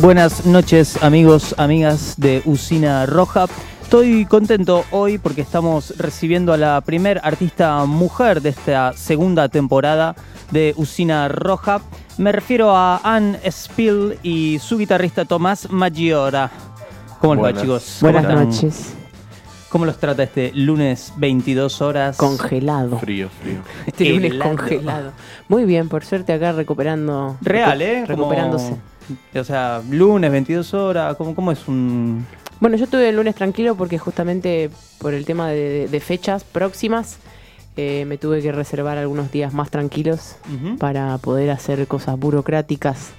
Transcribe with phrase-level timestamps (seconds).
[0.00, 3.46] buenas noches amigos, amigas de Usina Roja.
[3.82, 10.14] Estoy contento hoy porque estamos recibiendo a la primer artista mujer de esta segunda temporada
[10.52, 11.80] de Usina Roja.
[12.18, 16.50] Me refiero a Anne Spill y su guitarrista Tomás Maggiora.
[17.20, 17.96] ¿Cómo les va chicos?
[18.00, 18.48] ¿Cómo Buenas están?
[18.48, 18.94] noches.
[19.70, 22.16] ¿Cómo los trata este lunes 22 horas?
[22.16, 22.98] Congelado.
[22.98, 23.60] Frío, frío.
[23.86, 24.50] Este lunes Helado.
[24.56, 25.12] congelado.
[25.48, 27.36] Muy bien, por suerte acá recuperando.
[27.40, 28.02] Real, recu- ¿eh?
[28.06, 28.76] Como- Recuperándose.
[29.34, 32.26] O sea, lunes 22 horas, ¿cómo, cómo es un...?
[32.60, 37.18] Bueno, yo tuve el lunes tranquilo porque justamente por el tema de, de fechas próximas
[37.76, 40.36] eh, me tuve que reservar algunos días más tranquilos
[40.78, 43.12] para poder hacer cosas burocráticas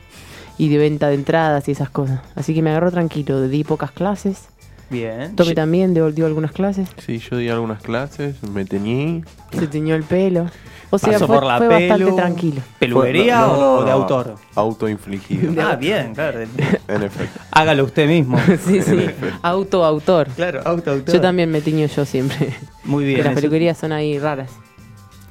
[0.57, 2.19] y de venta de entradas y esas cosas.
[2.35, 4.49] Así que me agarró tranquilo, di pocas clases.
[4.91, 5.35] Bien.
[5.35, 6.89] Tommy también dio, dio algunas clases.
[7.03, 9.23] Sí, yo di algunas clases, me teñí.
[9.51, 10.47] Se teñó el pelo.
[10.93, 12.61] O sea, Pasó fue, por la fue bastante tranquilo.
[12.77, 14.35] ¿Peluquería Fue- no, no, o de autor?
[14.55, 15.53] Autoinfligido.
[15.61, 16.41] Ah, bien, claro.
[16.41, 17.39] en efecto.
[17.51, 18.37] Hágalo usted mismo.
[18.67, 19.05] sí, sí.
[19.41, 20.27] Auto, autor.
[20.35, 21.15] Claro, auto, autor.
[21.15, 22.49] Yo también me tiño yo siempre.
[22.83, 23.17] Muy bien.
[23.17, 24.49] Que las peluquerías son ahí raras.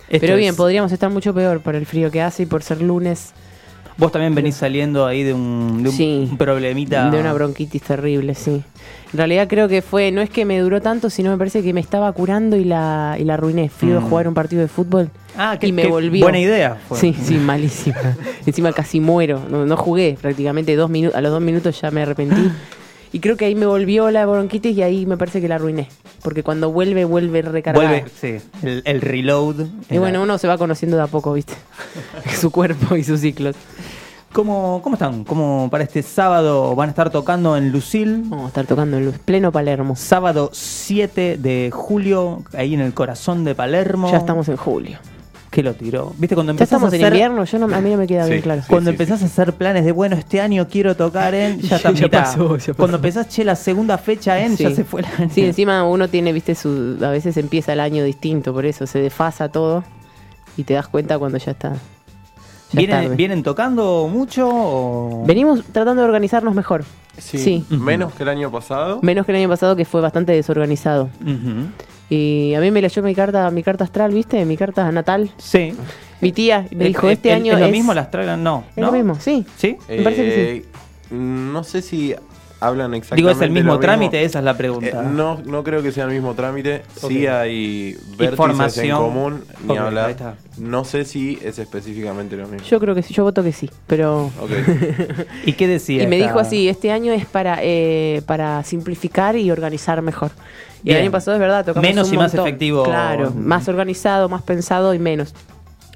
[0.08, 2.62] esto Pero bien, es- podríamos estar mucho peor por el frío que hace y por
[2.62, 3.34] ser lunes
[3.98, 6.26] Vos también venís saliendo ahí de un, de un, Sí.
[6.30, 7.10] un problemita.
[7.10, 8.62] de una bronquitis terrible, sí.
[9.12, 11.72] En realidad creo que fue, no es que me duró tanto, sino me parece que
[11.72, 13.68] me estaba curando y la, y la arruiné.
[13.68, 14.08] Fui a Mm.
[14.08, 16.22] jugar un partido de fútbol Ah, y me volvió.
[16.24, 16.76] Buena idea.
[16.88, 16.98] fue.
[16.98, 17.96] Sí, sí, malísima.
[18.46, 19.40] Encima casi muero.
[19.50, 21.16] No, no jugué prácticamente dos minutos.
[21.16, 22.50] A los dos minutos ya me arrepentí.
[23.12, 25.88] Y creo que ahí me volvió la bronquitis y ahí me parece que la arruiné.
[26.22, 27.88] Porque cuando vuelve, vuelve recargada.
[27.88, 29.66] Vuelve, sí, el, el reload.
[29.90, 31.54] Y bueno, uno se va conociendo de a poco, ¿viste?
[32.40, 33.56] Su cuerpo y sus ciclos.
[34.32, 35.24] ¿Cómo, ¿Cómo están?
[35.24, 38.22] ¿Cómo para este sábado van a estar tocando en Lucil?
[38.26, 39.18] Vamos a estar tocando en luz.
[39.24, 39.96] Pleno Palermo.
[39.96, 44.08] Sábado 7 de julio, ahí en el corazón de Palermo.
[44.10, 44.98] Ya estamos en julio.
[45.50, 46.12] ¿Qué lo tiró?
[46.16, 47.44] ¿Viste cuando Ya empezás estamos a en invierno.
[47.44, 48.30] Yo no, a mí no me queda Sí.
[48.30, 48.62] bien claro.
[48.68, 49.24] Cuando sí, empezás sí.
[49.24, 51.60] a hacer planes de, bueno, este año quiero tocar en...
[51.62, 52.22] Ya está Ya mitad.
[52.22, 52.74] pasó, ya pasó.
[52.76, 55.30] Cuando empezás, che, la segunda fecha en, ya se fue el año.
[55.34, 59.00] Sí, encima uno tiene, viste, su, a veces empieza el año distinto, por eso se
[59.00, 59.82] desfasa todo
[60.56, 61.72] y te das cuenta cuando ya está.
[62.72, 63.16] ¿Vienen, tarde.
[63.16, 65.24] ¿Vienen tocando mucho o...?
[65.26, 66.84] Venimos tratando de organizarnos mejor.
[67.18, 67.64] Sí.
[67.68, 69.00] Menos que el año pasado.
[69.02, 71.10] Menos que el año pasado que fue bastante desorganizado.
[72.08, 74.44] Y a mí me leyó mi carta, mi carta astral, ¿viste?
[74.44, 75.30] Mi carta natal.
[75.38, 75.74] Sí.
[76.20, 77.72] Mi tía me dijo, ¿Es- este es- año ¿Es lo es...
[77.72, 78.42] mismo las tragan?
[78.42, 78.64] No.
[78.70, 78.86] Es ¿no?
[78.86, 79.46] lo mismo, sí.
[79.56, 79.76] ¿Sí?
[79.88, 80.64] Me parece que Eh,
[81.14, 82.14] No sé si
[82.60, 83.16] hablan exactamente.
[83.16, 84.22] Digo, ¿es el mismo trámite?
[84.22, 85.02] Esa es la Eh, pregunta.
[85.02, 86.82] no, no creo que sea el mismo trámite.
[86.94, 87.32] Sí Ok.
[87.32, 88.86] hay vértices Información.
[88.86, 90.34] en común, ni Ok, ahí hablar.
[90.58, 92.66] No sé si es específicamente lo mismo.
[92.66, 94.30] Yo creo que sí, yo voto que sí, pero...
[95.46, 96.02] ¿Y qué decía?
[96.02, 100.30] Y me esta- dijo así, este año es para, eh, para simplificar y organizar mejor.
[100.82, 100.96] Y Bien.
[100.98, 102.84] el año pasado es verdad, tocamos Menos un y más efectivo.
[102.84, 105.34] Claro, más organizado, más pensado y menos.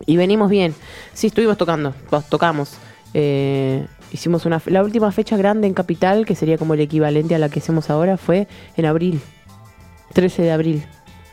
[0.06, 0.74] Y venimos bien.
[1.12, 2.72] Sí, estuvimos tocando, to- tocamos.
[3.14, 7.38] Eh, hicimos una la última fecha grande en Capital, que sería como el equivalente a
[7.38, 9.20] la que hacemos ahora, fue en abril.
[10.12, 10.84] 13 de abril,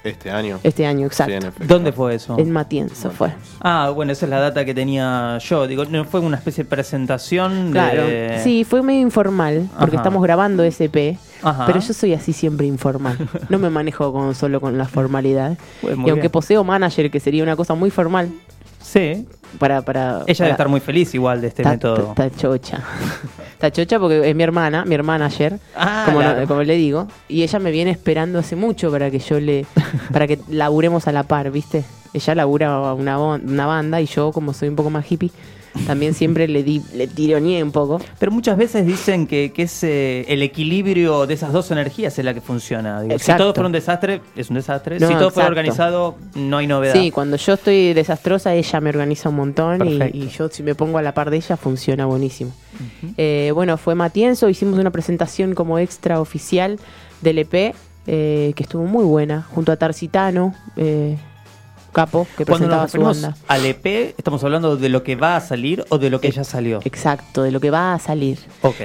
[0.04, 0.60] Este año.
[0.63, 1.51] este año, exacto.
[1.68, 2.36] ¿Dónde fue eso?
[2.39, 3.31] en Matienzo fue.
[3.62, 5.68] Ah, bueno, esa es la data que tenía yo.
[5.68, 8.07] Digo, ¿no fue una especie de presentación Claro.
[8.07, 8.39] de...
[8.44, 10.04] Sí, fue medio informal, porque Ajá.
[10.04, 11.19] estamos grabando SP.
[11.44, 11.68] Ajá.
[11.68, 13.18] Pero yo soy así siempre informal.
[13.50, 15.57] No me manejo con, solo con la formalidad.
[15.81, 16.31] Pues y aunque bien.
[16.31, 18.31] poseo manager, que sería una cosa muy formal,
[18.81, 19.25] Sí.
[19.60, 19.81] para...
[19.81, 22.10] para Ella debe estar muy feliz igual de este Está, método.
[22.10, 22.80] está chocha.
[23.54, 26.42] Está chocha porque es mi hermana, mi manager, Ah, como, claro.
[26.42, 27.07] no- como le digo.
[27.28, 29.66] Y ella me viene esperando hace mucho para que yo le...
[30.12, 31.83] para que laburemos a la par, ¿viste?
[32.13, 35.31] Ella labura una, una banda y yo, como soy un poco más hippie,
[35.85, 38.00] también siempre le di le tironeé un poco.
[38.19, 42.25] Pero muchas veces dicen que, que es eh, el equilibrio de esas dos energías es
[42.25, 43.01] la que funciona.
[43.01, 45.00] Digo, si todo fuera un desastre, es un desastre.
[45.00, 46.94] No, si todo fuera organizado, no hay novedad.
[46.94, 50.97] Sí, cuando yo estoy desastrosa, ella me organiza un montón y, yo si me pongo
[50.97, 52.51] a la par de ella funciona buenísimo.
[53.17, 56.79] Eh, bueno, fue Matienzo, hicimos una presentación como extra oficial
[57.21, 57.75] del EP
[58.07, 61.17] eh, que estuvo muy buena, junto a Tarcitano, eh,
[61.91, 63.38] Capo, que Cuando presentaba nos su banda.
[63.47, 66.43] al EP, ¿estamos hablando de lo que va a salir o de lo que ya
[66.43, 66.79] salió?
[66.85, 68.39] Exacto, de lo que va a salir.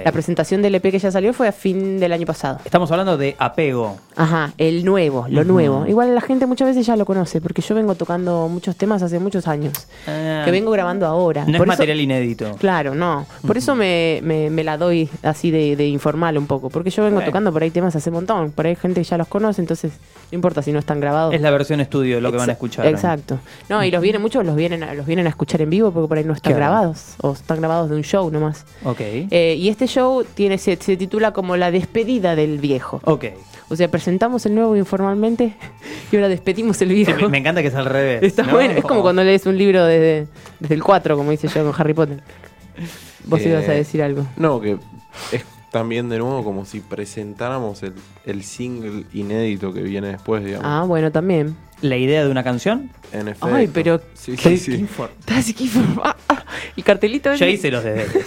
[0.05, 2.59] La presentación del EP que ya salió fue a fin del año pasado.
[2.65, 3.97] Estamos hablando de apego.
[4.17, 5.87] Ajá, el nuevo, lo nuevo.
[5.87, 9.19] Igual la gente muchas veces ya lo conoce, porque yo vengo tocando muchos temas hace
[9.19, 9.73] muchos años,
[10.09, 11.43] Ah, que vengo grabando ahora.
[11.45, 12.57] No es eso- material inédito.
[12.59, 13.27] Claro, no.
[13.47, 17.05] Por eso me, me- me la doy así de, de informal un poco, porque yo
[17.05, 19.61] vengo tocando por ahí temas hace un montón, por ahí gente que ya los conoce,
[19.61, 19.93] entonces
[20.33, 21.35] no importa si no están grabados.
[21.35, 22.87] Es la versión estudio lo que van a escuchar.
[22.97, 23.39] Exacto.
[23.69, 26.09] No, y los vienen, muchos los vienen, a, los vienen a escuchar en vivo porque
[26.09, 26.67] por ahí no están Claro.
[26.73, 28.65] grabados, o están grabados de un show nomás.
[28.85, 29.01] Ok.
[29.01, 33.01] Eh, y este show tiene se, se titula como La despedida del viejo.
[33.05, 33.25] ok.
[33.69, 35.57] O sea, presentamos el nuevo informalmente
[36.13, 37.21] y ahora despedimos el Sí, viejo.
[37.23, 38.23] me, me encanta que es al revés.
[38.23, 38.53] Está ¿no?
[38.53, 40.29] bueno, es como cuando lees un libro desde,
[40.61, 42.23] desde el 4, como dice yo con Harry Potter.
[43.25, 44.25] Vos Eh, ibas a decir algo.
[44.37, 44.79] No, que
[45.33, 47.95] es también de nuevo como si presentáramos el,
[48.25, 50.65] el single inédito que viene después, digamos.
[50.65, 51.57] Ah, bueno, también.
[51.83, 52.91] La idea de una canción.
[53.13, 53.47] En efecto.
[53.55, 54.87] Ay, pero- Sí, Qué- sí, sí.
[56.03, 56.45] ah, ah,
[56.77, 57.31] El cartelito.
[57.35, 57.51] Ya ese.
[57.55, 58.13] hice los deberes.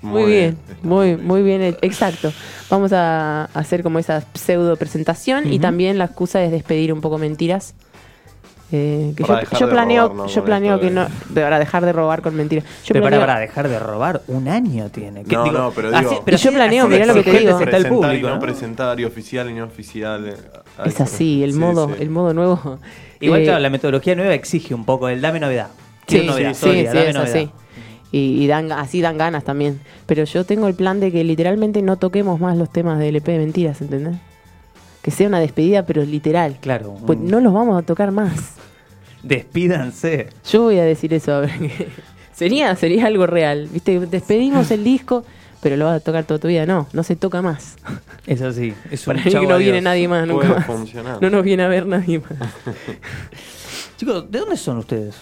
[0.00, 2.32] Muy bien, muy, muy bien, exacto.
[2.70, 7.18] Vamos a hacer como esa pseudo presentación y también la excusa es despedir un poco
[7.18, 7.74] mentiras.
[8.70, 10.26] Eh, que yo, yo planeo, robar, ¿no?
[10.32, 12.64] yo planeo que no, de- para dejar de robar con mentiras.
[12.84, 15.24] Yo pero para, planeo- para dejar de robar, un año tiene.
[15.24, 17.50] ¿Qué- No, no, pero así- digo- pero Y yo planeo, mirá lo que te digo.
[17.58, 18.40] está el Presentar público, y no, ¿no?
[18.40, 20.36] presentar y oficial y no oficial.
[20.86, 21.94] Es así, el Sí, modo, sí.
[22.00, 22.78] el modo nuevo.
[23.20, 25.68] Igual, Eh, claro, la metodología nueva exige un poco el dame novedad.
[26.06, 27.36] Sí, novedad, sí, sólida, sí, dame es novedad.
[27.36, 27.50] así.
[28.10, 29.80] Y, y dan, así dan ganas también.
[30.06, 33.26] Pero yo tengo el plan de que literalmente no toquemos más los temas del EP
[33.26, 34.16] de mentiras, ¿entendés?
[35.02, 36.56] Que sea una despedida, pero literal.
[36.60, 36.94] Claro.
[37.06, 38.54] Pues no los vamos a tocar más.
[39.22, 40.28] Despídanse.
[40.50, 41.50] Yo voy a decir eso, a ver.
[41.58, 41.88] que-
[42.34, 43.68] sería, sería algo real.
[43.72, 43.98] ¿Viste?
[44.00, 45.24] Despedimos el disco,
[45.60, 46.66] pero lo vas a tocar toda tu vida.
[46.66, 47.76] No, no se toca más.
[48.26, 48.74] Es así.
[48.90, 50.66] Es un Para mí no viene nadie más nunca Puede más.
[50.66, 51.18] funcionar.
[51.22, 52.38] No nos viene a ver nadie más.
[53.96, 55.16] Chicos, ¿de dónde son ustedes?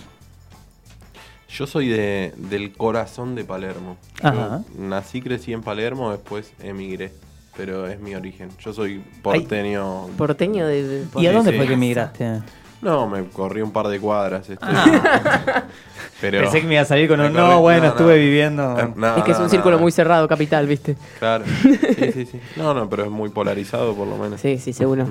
[1.48, 3.96] Yo soy de, del corazón de Palermo.
[4.22, 4.62] Yo Ajá.
[4.76, 7.12] nací, crecí en Palermo, después emigré.
[7.56, 8.50] Pero es mi origen.
[8.58, 10.08] Yo soy porteño.
[10.18, 10.82] Porteño de.
[10.86, 11.56] de- ¿Y a dónde sí.
[11.56, 12.42] fue que emigraste?
[12.82, 14.48] No, me corrí un par de cuadras.
[14.48, 15.64] este, Ah,
[16.20, 18.20] pero pensé que me iba a salir con un corrí- no, bueno, no, estuve no.
[18.20, 18.78] viviendo.
[18.78, 19.82] Eh, no, es que es no, un no, círculo no.
[19.82, 20.96] muy cerrado, capital, ¿viste?
[21.18, 21.44] Claro.
[21.96, 22.40] Sí, sí, sí.
[22.56, 24.40] No, no, pero es muy polarizado por lo menos.
[24.40, 25.08] Sí, sí, seguro.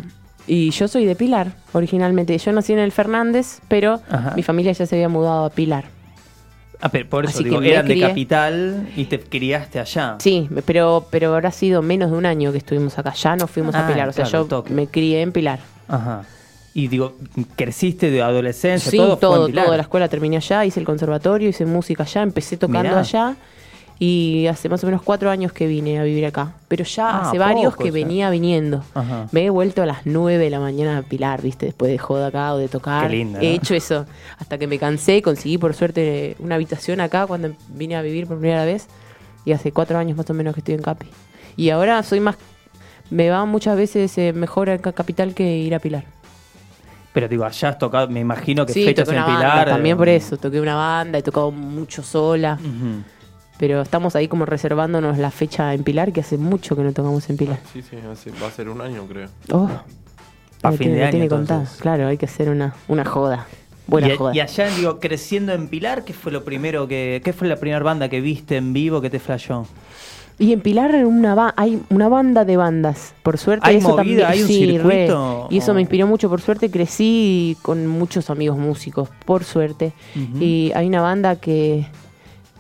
[0.47, 2.37] Y yo soy de Pilar, originalmente.
[2.37, 4.33] Yo nací en el Fernández, pero Ajá.
[4.35, 5.85] mi familia ya se había mudado a Pilar.
[6.81, 10.17] Ah, pero por eso Así digo, eran de capital y te criaste allá.
[10.19, 13.13] Sí, pero, pero habrá sido menos de un año que estuvimos acá.
[13.13, 14.09] Ya nos fuimos Ah, a Pilar.
[14.09, 14.73] O sea, claro, yo toque.
[14.73, 15.59] me crié en Pilar.
[15.87, 16.23] Ajá.
[16.75, 17.13] Y digo,
[17.55, 19.47] creciste de adolescencia, Sí, todo, todo?
[19.47, 22.99] La escuela terminé allá, hice el conservatorio, hice música allá, empecé tocando Mirá.
[22.99, 23.35] allá.
[23.97, 26.51] Y hace más o menos cuatro años que vine a vivir acá.
[26.67, 28.83] Pero ya Ah, hace varios poco que venía viniendo.
[28.93, 29.29] Ajá.
[29.31, 31.67] Me he vuelto a las 9 de la mañana a Pilar, ¿viste?
[31.67, 33.09] Después de joda acá o de tocar.
[33.09, 33.55] Qué lindo, He ¿no?
[33.55, 34.05] hecho eso.
[34.37, 38.37] Hasta que me cansé, conseguí por suerte una habitación acá cuando vine a vivir por
[38.37, 38.87] primera vez.
[39.45, 41.07] Y hace cuatro años más o menos que estoy en Capi.
[41.55, 42.35] Y ahora soy más.
[43.09, 46.03] Me va muchas veces eh, mejor a Ca- Capital que ir a Pilar.
[47.15, 49.41] Pero digo, allá has tocado, me imagino que Sí, fechas en Pilar.
[49.41, 50.35] banda, también eh, por eso.
[50.35, 52.59] Toqué una banda, he tocado mucho sola.
[53.57, 57.29] Pero estamos ahí como reservándonos la fecha en Pilar, que hace mucho que no tocamos
[57.29, 57.57] en Pilar.
[57.71, 59.29] Sí, sí, hace- va a ser un año, creo.
[59.49, 59.69] Oh,
[60.61, 61.65] me fin tiene, de año, tiene.
[61.79, 63.47] Claro, hay que hacer una, una joda.
[63.87, 64.35] Buena y, joda.
[64.35, 67.21] y allá, digo, creciendo en Pilar, ¿qué fue lo primero que.
[67.23, 69.67] ¿Qué fue la primera banda que viste en vivo que te flashó?
[70.37, 73.69] Y en Pilar una ba- hay una banda de bandas, por suerte.
[73.69, 73.97] ¿Hay eso movida?
[74.03, 75.47] también, ¿Hay un sí, circuito?
[75.49, 75.55] re.
[75.55, 79.93] Y eso me inspiró mucho, por suerte crecí con muchos amigos músicos, por suerte.
[80.41, 81.87] Y hay una banda que,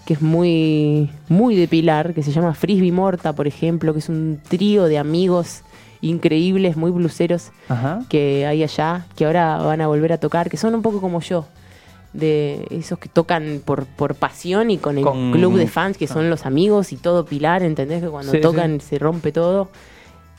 [0.05, 4.07] que es muy, muy de Pilar, que se llama Frisbee Morta, por ejemplo, que es
[4.07, 5.61] un trío de amigos
[6.01, 8.03] increíbles, muy bluseros, Ajá.
[8.09, 11.19] que hay allá, que ahora van a volver a tocar, que son un poco como
[11.19, 11.45] yo.
[12.15, 16.07] De esos que tocan por, por pasión y con el Con- club de fans que
[16.07, 18.01] son los amigos y todo Pilar, ¿entendés?
[18.01, 19.69] Que cuando Sí, tocan se rompe todo,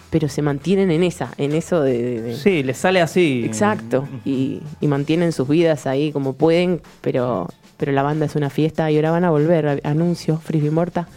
[0.09, 2.02] pero se mantienen en esa, en eso de...
[2.02, 3.42] de- de- Sí, les sale así.
[3.45, 8.49] Exacto, y, y mantienen sus vidas ahí como pueden, pero, pero la banda es una
[8.49, 11.09] fiesta y ahora van a volver, anuncio, Frisbee Morta.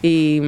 [0.00, 0.40] Y,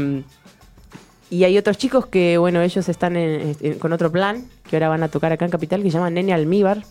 [1.28, 4.88] y hay otros chicos que, bueno, ellos están en- en- con otro plan, que ahora
[4.88, 6.82] van a tocar acá en Capital, que se llama Nene Almíbar.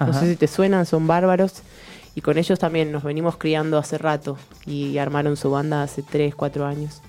[0.00, 1.62] No sé si te suenan, son bárbaros.
[2.18, 6.34] Y con ellos también nos venimos criando hace rato y armaron su banda hace 3,
[6.34, 7.00] 4 años.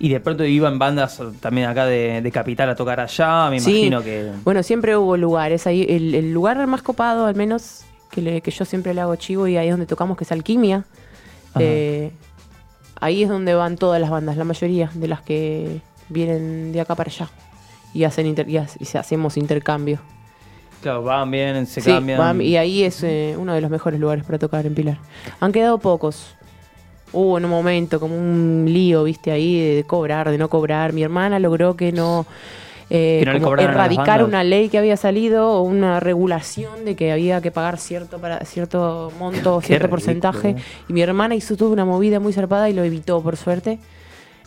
[0.00, 3.70] Y de pronto iban bandas también acá de, de Capital a tocar allá, me Sí.
[3.70, 4.32] imagino que...
[4.42, 5.68] Bueno, siempre hubo lugares.
[5.68, 9.14] Ahí, el, el lugar más copado, al menos, que, le- que yo siempre le hago
[9.14, 10.82] chivo y ahí es donde tocamos, que es Alquimia.
[11.60, 12.10] Eh,
[13.00, 16.96] ahí es donde van todas las bandas, la mayoría de las que vienen de acá
[16.96, 17.28] para allá.
[17.94, 20.00] y, hacen inter- y, ha- y hacemos intercambio.
[20.82, 22.18] Claro, van bien, se Sí, cambian.
[22.18, 24.98] van- y ahí es eh, uno de los mejores lugares para tocar en Pilar.
[25.40, 26.34] Han quedado pocos.
[27.12, 30.92] Hubo en un momento como un lío, viste, ahí de, de cobrar, de no cobrar.
[30.92, 32.24] Mi hermana logró que no...
[32.88, 37.40] eh, no como erradicar una ley que había salido o una regulación de que había
[37.40, 39.90] que pagar cierto para cierto monto, cierto ridículo.
[39.90, 40.56] porcentaje.
[40.88, 43.78] Y mi hermana hizo toda una movida muy zarpada y lo evitó, por suerte.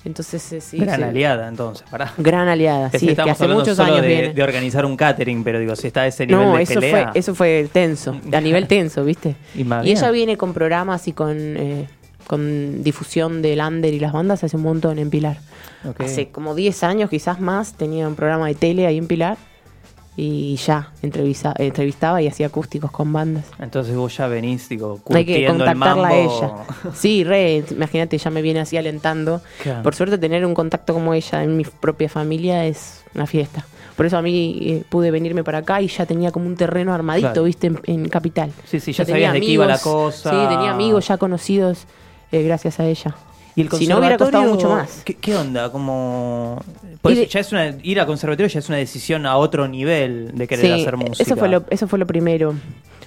[0.06, 0.78] Entonces, eh, sí.
[0.78, 1.04] Gran sí.
[1.04, 2.14] aliada, entonces, pará.
[2.18, 4.34] Gran aliada, sí, es que hace muchos solo años de, viene.
[4.34, 7.12] de organizar un catering, pero digo, si está a ese nivel No, de eso pelea.
[7.12, 9.36] fue, eso fue tenso, a nivel tenso, ¿viste?
[9.56, 11.88] Y más Y ella viene con programas y con, eh,
[12.28, 15.38] con difusión del under y las bandas hace un montón en Pilar.
[15.88, 16.02] Ok.
[16.02, 19.38] Hace como 10 años, quizás más, tenía un programa de tele ahí en Pilar
[20.16, 23.46] y ya entrevista- entrevistaba y hacía acústicos con bandas.
[23.60, 26.52] Entonces vos ya venís, digo, Hay que contactarla a ella.
[26.94, 29.42] Sí, re, imagínate, ya me viene así alentando.
[29.82, 33.66] Por suerte tener un contacto como ella en mi propia familia es una fiesta.
[33.96, 36.94] Por eso a mí eh, pude venirme para acá y ya tenía como un terreno
[36.94, 37.44] armadito, Claro.
[37.44, 38.52] viste, en, en Capital.
[38.66, 40.30] Sí, sí, ya tenía sabías de qué iba la cosa.
[40.32, 41.86] Sí, tenía amigos ya conocidos
[42.32, 43.16] eh, gracias a ella.
[43.56, 45.02] Y el Si no hubiera costado conservatorio, mucho más.
[45.06, 45.72] ¿Qué, qué onda?
[45.72, 46.60] Como...
[47.02, 50.32] Por eso ya es una, ir al conservatorio ya es una decisión a otro nivel
[50.34, 51.24] de querer Sí, hacer música.
[51.24, 52.56] Eso fue, lo, eso fue lo primero.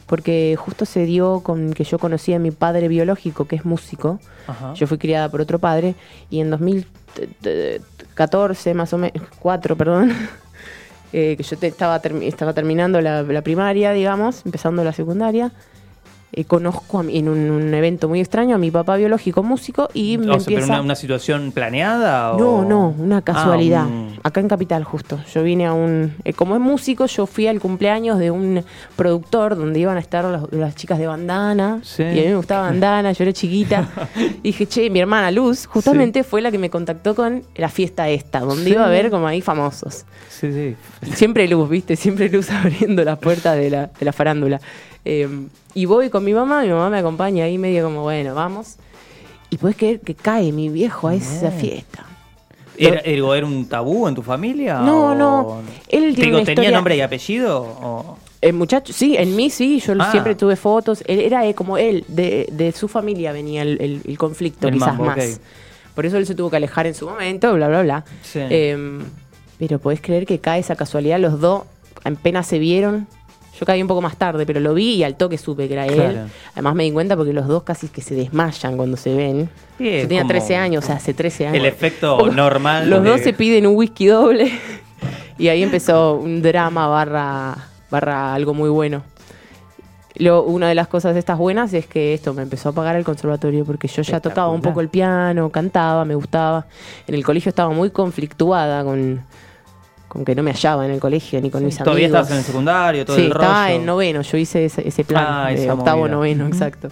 [0.07, 4.21] Porque justo se dio con que yo conocí a mi padre biológico, que es músico.
[4.47, 4.73] Ajá.
[4.75, 5.97] Yo fui criada por otro padre
[6.31, 10.13] y en 2014, más o menos, 4, perdón,
[11.13, 15.51] eh, que yo te- estaba, termi- estaba terminando la, la primaria, digamos, empezando la secundaria,
[16.33, 19.89] eh, conozco a mi- en un, un evento muy extraño a mi papá biológico músico
[19.95, 22.39] y me O sea, pero una, una situación planeada o...
[22.39, 23.83] No, no, una casualidad.
[23.85, 25.19] Ah, un- Acá en Capital, justo.
[25.33, 26.15] Yo vine a un.
[26.25, 28.65] eh, como es músico, yo fui al cumpleaños de un
[28.97, 31.81] productor donde iban a estar las, las chicas de bandana.
[31.85, 32.03] Sí.
[32.03, 33.89] Y a mí me gustaba bandana, yo era chiquita.
[34.43, 38.09] y dije, che, mi hermana Luz, justamente fue la que me contactó con la fiesta
[38.09, 38.71] esta, donde Sí.
[38.73, 40.05] iba a ver como ahí famosos.
[40.29, 40.77] Sí, sí.
[41.15, 41.95] Siempre luz, ¿viste?
[41.97, 44.61] Siempre luz abriendo las puertas de la, de la farándula.
[45.09, 45.29] Eh,
[45.75, 48.77] y voy con mi mamá, mi mamá me acompaña ahí medio como, bueno, vamos.
[49.51, 51.59] Y puedes creer que cae mi viejo a esa No.
[51.59, 52.05] fiesta.
[52.77, 54.81] ¿Era, era, era un tabú en tu familia?
[54.81, 55.63] No, o- no.
[55.89, 57.63] Él tiene Digo, una ¿tenía historia- nombre y apellido?
[57.63, 60.11] o- El muchacho, sí, en mí sí, yo Ah.
[60.11, 61.03] siempre tuve fotos.
[61.07, 64.75] Él era eh, como él, de, de su familia venía el, el- el conflicto, El
[64.75, 65.41] quizás mambo, más.
[65.95, 68.05] Por eso él se tuvo que alejar en su momento, bla, bla, bla.
[68.23, 68.41] Sí.
[68.43, 68.99] Eh,
[69.59, 71.63] pero podés creer que cae esa casualidad, los dos
[72.05, 73.07] apenas se vieron.
[73.59, 75.87] Yo caí un poco más tarde, pero lo vi y al toque supe que era
[75.87, 75.95] él.
[75.95, 76.29] Claro.
[76.53, 79.49] Además me di cuenta porque los dos casi que se desmayan cuando se ven.
[79.79, 81.57] Es Yo tenía como 13 años, o sea, hace 13 años.
[81.59, 82.91] El efecto normal.
[82.91, 84.53] Los de- dos se piden un whisky doble
[85.39, 87.57] y ahí empezó un drama barra,
[87.91, 89.03] barra algo muy bueno.
[90.19, 92.97] Lo, una de las cosas de estas buenas es que esto me empezó a pagar
[92.97, 96.65] el conservatorio porque yo ya tocaba un poco el piano, cantaba, me gustaba.
[97.07, 99.21] En el colegio estaba muy conflictuada con,
[100.09, 102.21] con que no me hallaba en el colegio ni con mis Todavía amigos.
[102.23, 103.43] estabas en el secundario, todo sí, el rollo.
[103.45, 106.15] estaba en noveno, yo hice ese, ese plan Ah, de octavo, movida.
[106.15, 106.89] noveno, exacto.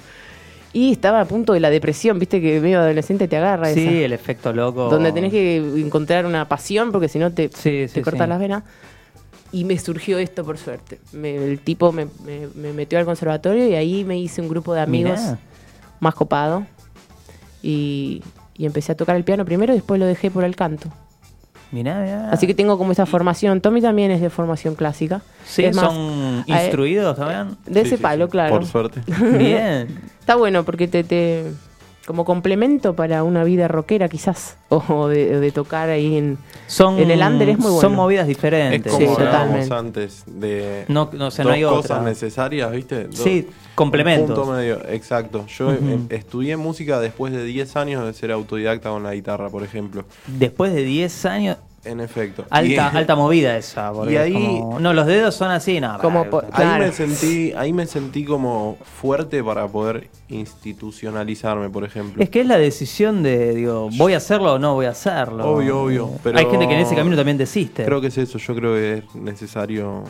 [0.72, 3.78] Y estaba a punto de la depresión, viste que medio adolescente te agarra esa.
[3.80, 4.88] Sí, el efecto loco.
[4.90, 8.28] Donde tenés que encontrar una pasión porque si no te, Sí, sí, te cortas sí.
[8.28, 8.64] las venas.
[9.52, 10.98] Y me surgió esto por suerte.
[11.12, 14.74] Me- el tipo me, me- me metió al conservatorio y ahí me hice un grupo
[14.74, 15.38] de amigos Mirá.
[16.00, 16.66] más copado.
[17.62, 18.22] Y,
[18.56, 20.88] y empecé a tocar el piano primero y después lo dejé por el canto.
[21.74, 22.30] Mirá, mirá.
[22.30, 23.60] Así que tengo como esa formación.
[23.60, 25.22] Tommy también es de formación clásica.
[25.44, 27.56] Sí, Es más, son a- instruidos también.
[27.66, 28.54] De Sí, ese sí, palo, sí, claro.
[28.54, 29.00] Por suerte.
[29.38, 29.88] Bien.
[30.20, 31.44] Está bueno porque te, te
[32.06, 34.56] como complemento para una vida rockera quizás.
[34.68, 36.36] O de, de tocar ahí en...
[36.66, 37.80] Son, En el under es muy bueno.
[37.80, 38.92] Son movidas Es diferentes.
[38.92, 39.74] como Sí, totalmente.
[39.74, 42.02] antes de No, no, o sea, dos no hay cosas otra.
[42.02, 43.04] necesarias, ¿viste?
[43.04, 44.30] Dos- Sí, complementos.
[44.30, 45.46] Un punto medio, exacto.
[45.46, 45.76] Yo Ujú.
[45.84, 50.04] eh, estudié música después de 10 años de ser autodidacta con la guitarra, por ejemplo.
[50.26, 52.44] Después de 10 años, En efecto.
[52.50, 53.92] alta, Y- alta movida esa.
[54.08, 55.98] Y es ahí- como- no, los dedos son así, no.
[55.98, 62.22] Pará, por- Ahí me sentí, ahí me sentí como fuerte para poder institucionalizarme, por ejemplo.
[62.22, 65.46] Es que es la decisión de, digo, ¿voy a hacerlo o no voy a hacerlo?
[65.48, 67.84] Obvio, obvio, pero- Hay gente que en ese camino también desiste.
[67.84, 70.04] Creo que es eso, yo creo que es necesario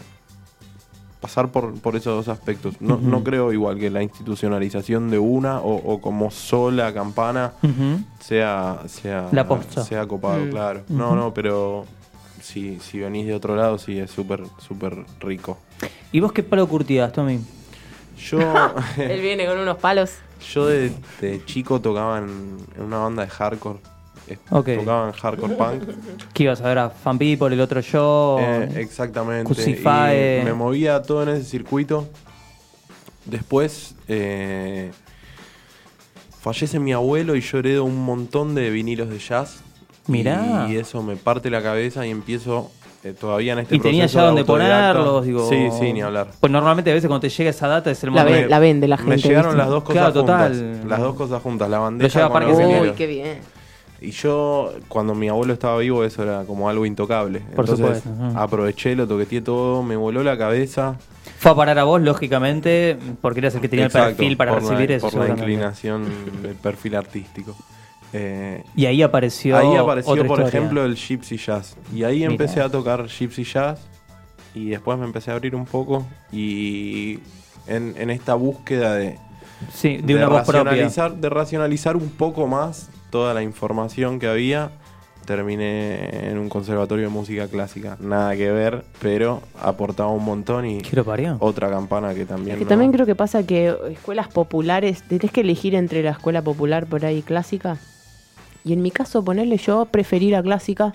[1.25, 2.75] pasar por, por esos dos aspectos.
[2.81, 7.53] No, no creo igual que la institucionalización de una o, o como sola campana
[8.21, 9.83] sea, sea, La posta.
[9.85, 10.51] sea copado, Mm.
[10.51, 10.83] claro.
[10.89, 11.87] No, no, pero
[12.43, 15.57] si, si venís de otro lado, sí es súper, súper rico.
[16.13, 17.41] ¿Y vos qué palo curtías, Tommy?
[18.19, 18.39] Yo,
[18.99, 20.11] Él viene con unos palos.
[20.53, 23.79] yo de, de chico tocaba en, en una banda de hardcore.
[24.29, 24.69] Eh, Ok.
[24.77, 25.83] Tocaba en hardcore punk.
[26.33, 28.39] ¿Qué ibas a ver a Fan People, el otro show?
[28.41, 29.53] Eh, exactamente.
[29.71, 32.09] Y me movía todo en ese circuito.
[33.27, 34.91] Después eh,
[36.41, 39.63] fallece mi abuelo y yo heredo un montón de vinilos de jazz.
[40.07, 40.67] Mirá.
[40.69, 42.71] Y eso me parte la cabeza y empiezo
[43.03, 45.49] eh, todavía en este y tenía proceso ya de donde ponerlos, digo.
[45.49, 46.29] Sí, sí, ni hablar.
[46.41, 48.43] Pues normalmente a veces cuando te llega esa data es el La, momento.
[48.43, 49.11] ve- la vende la gente.
[49.11, 49.59] Me llegaron ¿viste?
[49.59, 50.53] las dos cosas Claro, juntas.
[50.53, 50.89] total.
[50.89, 52.81] Las dos cosas juntas, la Lo bandeja lleva a con Parque.
[52.83, 53.39] Uy, qué bien.
[54.05, 57.41] Y yo, cuando mi abuelo estaba vivo, eso era como algo intocable.
[57.41, 58.39] Por Entonces, supuesto, ujú.
[58.39, 60.97] aproveché, lo toqueteé todo, me voló la cabeza.
[61.39, 64.53] Fue a parar a vos, lógicamente, porque eras el que tenía Exacto, el perfil para
[64.53, 65.11] la- recibir eso.
[65.11, 66.05] Por la inclinación
[66.43, 67.55] del perfil artístico.
[68.13, 69.57] Eh, Y ahí apareció.
[69.57, 70.59] ahí apareció, otra por historia.
[70.59, 71.77] ejemplo, el Gypsy Jazz.
[71.93, 72.31] Y ahí Mira.
[72.31, 73.81] empecé a tocar Gypsy Jazz.
[74.55, 76.07] Y después me empecé a abrir un poco.
[76.31, 77.19] Y
[77.67, 79.19] en, en esta búsqueda de,
[79.73, 80.89] Sí, de, una voz propia.
[81.11, 84.73] de racionalizar un poco más toda la información que había,
[85.25, 87.97] terminé en un conservatorio de música clásica.
[88.01, 91.37] Nada que ver, pero aportaba un montón y Quiero parió.
[91.39, 92.55] otra campana que también.
[92.57, 96.11] Es que no- también creo que pasa que escuelas populares, tenés que elegir entre la
[96.11, 97.77] escuela popular por ahí clásica.
[98.65, 100.93] Y en mi caso, ponerle yo preferí la clásica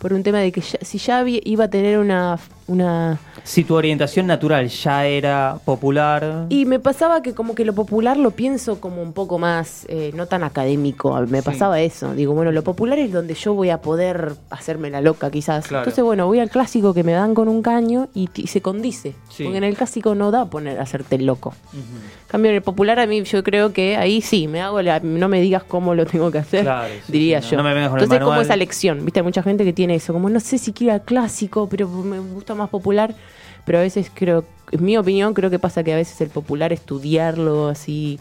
[0.00, 3.18] por un tema de que ya- si ya iba a tener una, una...
[3.44, 6.46] Si tu orientación natural ya era popular.
[6.48, 10.12] Y me pasaba que como que lo popular lo pienso como un poco más, eh,
[10.14, 11.44] no tan académico, me Sí.
[11.44, 12.14] pasaba eso.
[12.14, 15.66] Digo, bueno, lo popular es donde yo voy a poder hacerme la loca quizás.
[15.66, 15.82] Claro.
[15.82, 19.14] Entonces, bueno, voy al clásico que me dan con un caño y, se condice.
[19.28, 19.42] Sí.
[19.44, 21.54] Porque en el clásico no da poner hacerte el loco.
[21.72, 25.00] En cambio, en el popular a mí yo creo que ahí sí, me hago la,
[25.00, 27.56] no me digas cómo lo tengo que hacer, Claro, sí, diría no- yo.
[27.58, 30.40] no me Entonces, como esa lección, viste, hay mucha gente que tiene eso, como no
[30.40, 33.14] sé si quiero al clásico, pero me gusta más popular,
[33.64, 36.72] pero a veces creo, en mi opinión, creo que pasa que a veces el popular
[36.72, 38.18] estudiarlo así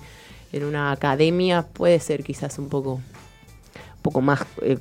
[0.54, 3.02] en una academia puede ser quizás un poco, un
[4.02, 4.78] poco más eh,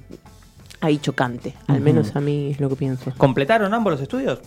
[0.80, 3.12] ahí chocante, al menos a mí es lo que pienso.
[3.16, 4.40] ¿Completaron ambos los estudios?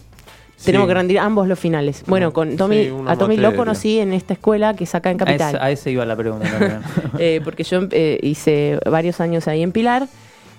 [0.64, 0.90] Tenemos Sí.
[0.90, 2.04] que rendir ambos los finales.
[2.08, 5.26] Bueno, con Tommy, Sí, a Tommy lo conocí en esta escuela que saca en A
[5.26, 5.56] Capital.
[5.56, 6.82] ese, a ese iba la pregunta.
[7.20, 10.08] Eh, porque yo eh, hice varios años ahí en Pilar.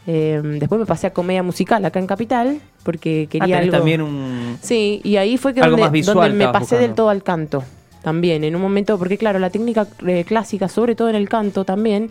[0.07, 3.77] Eh, después me pasé a comedia musical acá en Capital, porque Ah, quería tenés algo...
[3.79, 4.59] también un.
[4.61, 7.23] Sí, y ahí fue que Algo donde, más visual donde me pasé del todo al
[7.23, 7.65] canto.
[8.03, 11.65] También, en un momento, porque claro, la técnica eh, clásica, sobre todo en el canto
[11.65, 12.11] también,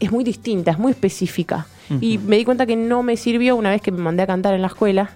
[0.00, 1.66] es muy distinta, es muy específica.
[2.00, 4.54] Y me di cuenta que no me sirvió una vez que me mandé a cantar
[4.54, 5.10] en la escuela.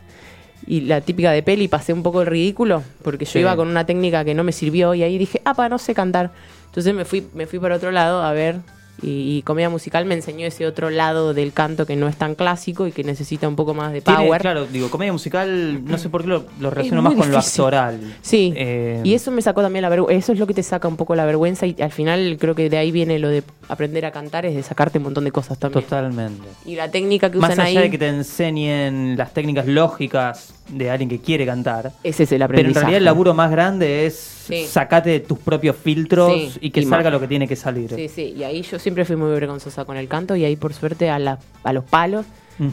[0.66, 3.38] Y la típica de peli, pasé un poco el ridículo, porque yo Sí.
[3.40, 5.94] iba con una técnica que no me sirvió y ahí dije, ah, pa, no sé
[5.94, 6.30] cantar.
[6.66, 8.56] Entonces me fui, me fui para otro lado a ver
[9.02, 12.34] y, y comedia musical me enseñó ese otro lado del canto que no es tan
[12.34, 14.40] clásico y que necesita un poco más de Tiene, power.
[14.40, 18.00] claro, digo, comedia musical, no sé por qué lo, lo relaciono más con lo actoral.
[18.22, 20.88] Sí, Eh, y eso me sacó también la vergüenza, eso es lo que te saca
[20.88, 24.06] un poco la vergüenza y al final creo que de ahí viene lo de aprender
[24.06, 25.84] a cantar, es de sacarte un montón de cosas también.
[25.84, 26.42] Totalmente.
[26.64, 30.54] Y la técnica que Más usan allá ahí, de que te enseñen las técnicas lógicas
[30.68, 31.92] de alguien que quiere cantar.
[32.02, 32.80] ese es el Pero en aprendizaje.
[32.86, 34.64] realidad el laburo más grande es Sí.
[34.66, 37.12] sacate tus propios filtros Sí, y que y salga más.
[37.14, 37.94] lo que tiene que salir.
[37.94, 40.74] Sí, sí, y ahí yo siempre fui muy vergonzosa con el canto y ahí por
[40.74, 42.26] suerte a, la- a los palos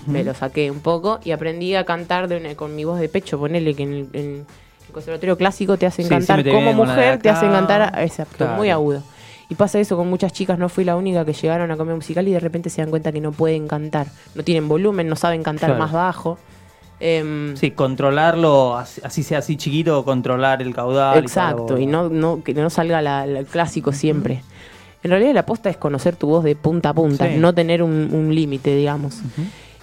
[0.06, 3.10] me lo saqué un poco y aprendí a cantar de una- con mi voz de
[3.10, 4.46] pecho, ponele que en el, en
[4.88, 8.56] el conservatorio clásico te hacen Sí, cantar como de mujer, te hacen cantar, exacto, Claro.
[8.58, 9.02] muy agudo.
[9.50, 12.26] Y pasa eso con muchas chicas, no fui la única que llegaron a comer musical
[12.28, 15.44] y de repente se dan cuenta que no pueden cantar, no tienen volumen, no saben
[15.44, 15.84] cantar Claro.
[15.84, 16.38] más bajo.
[17.04, 21.18] Em, Sí, controlarlo, así sea así chiquito, controlar el caudal.
[21.18, 24.44] Exacto, y no, no, que no salga la- la- el clásico siempre.
[25.04, 27.38] En realidad la aposta es conocer tu voz de punta a punta, Sí.
[27.40, 29.18] no tener un, un límite, digamos.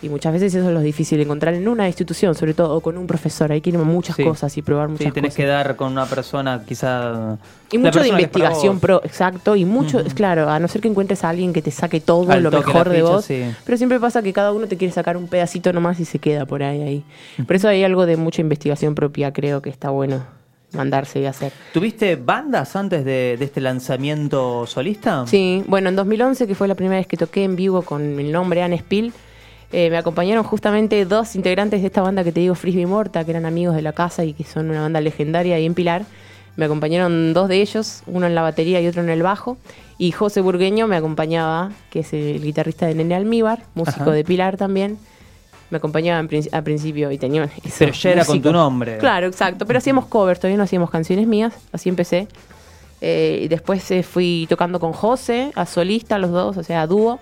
[0.00, 2.96] Y muchas veces eso es lo difícil encontrar en una institución, sobre todo o con
[2.96, 3.50] un profesor.
[3.50, 4.22] Hay que ir a muchas Sí.
[4.22, 5.36] cosas y probar muchas Sí, tenés cosas.
[5.36, 7.36] que dar con una persona quizá...
[7.72, 10.08] y mucho de investigación pro, exacto, y mucho, Ujú.
[10.14, 12.88] claro, a no ser que encuentres a alguien que te saque todo Al lo mejor
[12.88, 13.24] de ficha, vos.
[13.24, 13.42] sí.
[13.64, 16.46] Pero siempre pasa que cada uno te quiere sacar un pedacito nomás y se queda
[16.46, 16.80] por ahí.
[16.80, 17.04] ahí.
[17.44, 20.24] Por eso hay algo de mucha investigación propia, creo que está bueno
[20.72, 21.50] mandarse y hacer.
[21.72, 25.26] ¿Tuviste bandas antes de, de este lanzamiento solista?
[25.26, 28.30] Sí, bueno, en 2011, que fue la primera vez que toqué en vivo con el
[28.30, 29.12] nombre Anne Spill,
[29.72, 33.30] eh, me acompañaron justamente dos integrantes de esta banda que te digo, Frisbee Morta, que
[33.32, 36.04] eran amigos de la casa y que son una banda legendaria ahí en Pilar.
[36.56, 39.56] Me acompañaron dos de ellos, uno en la batería y otro en el bajo.
[39.98, 44.10] Y José Burgueño me acompañaba, que es el guitarrista de Nene Almíbar, músico Ajá.
[44.12, 44.98] de Pilar también.
[45.70, 48.96] Me acompañaba princi- al principio y tenía eso, Pero ya era con tu nombre.
[48.98, 49.66] Claro, exacto.
[49.66, 52.26] Pero hacíamos covers, todavía no hacíamos canciones mías, así empecé.
[53.00, 56.86] Eh, y después eh, fui tocando con José, a solista los dos, o sea, a
[56.86, 57.20] dúo.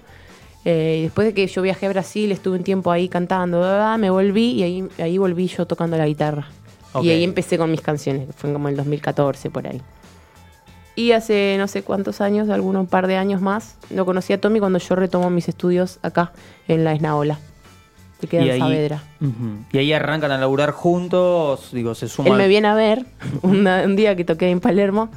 [0.69, 3.69] Eh, y después de que yo viajé a Brasil, estuve un tiempo ahí cantando, bla,
[3.69, 6.49] bla, bla, me volví y ahí, ahí volví yo tocando la guitarra.
[7.03, 9.81] Y ahí empecé con mis canciones, que fue como el 2014 por ahí.
[10.97, 14.41] Y hace no sé cuántos años, algunos un par de años más, lo conocí a
[14.41, 16.33] Tommy cuando yo retomo mis estudios acá,
[16.69, 17.39] en la Esnaola,
[18.21, 19.03] que queda y en ahí, Saavedra.
[19.73, 22.33] Y ahí arrancan a laburar juntos, digo, se suman.
[22.33, 23.05] Él me viene a ver
[23.43, 25.11] una- un día que toqué en Palermo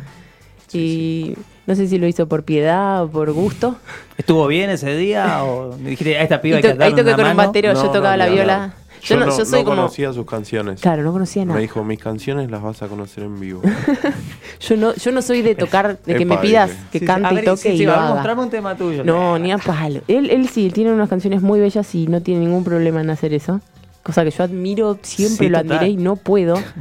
[0.73, 1.33] y
[1.69, 3.75] no sé si lo hizo por piedad o por gusto.
[4.17, 5.43] ¿Estuvo bien ese día?
[5.43, 7.35] ¿O me dijiste, a esta piba hay que ahí toqué con un mano?
[7.37, 8.73] batero, No, yo tocaba no, la viola.
[9.03, 10.81] Yo, no- no, yo soy no como- conocía sus canciones.
[10.81, 11.55] Claro, no conocía nada.
[11.55, 13.61] Me dijo, mis canciones las vas a conocer en vivo.
[14.59, 17.33] Yo no, yo no soy de tocar, de que me pidas que Sí, sí, cante
[17.35, 18.13] y toque sí, sí, y lo a ver, haga.
[18.15, 19.05] mostrame un tema tuyo.
[19.05, 20.01] No, ni a palo.
[20.09, 23.09] Él, él sí, él tiene unas canciones muy bellas y no tiene ningún problema en
[23.09, 23.61] hacer eso.
[24.03, 25.77] Cosa que yo admiro, siempre Sí, lo total.
[25.77, 26.55] admiré y no puedo.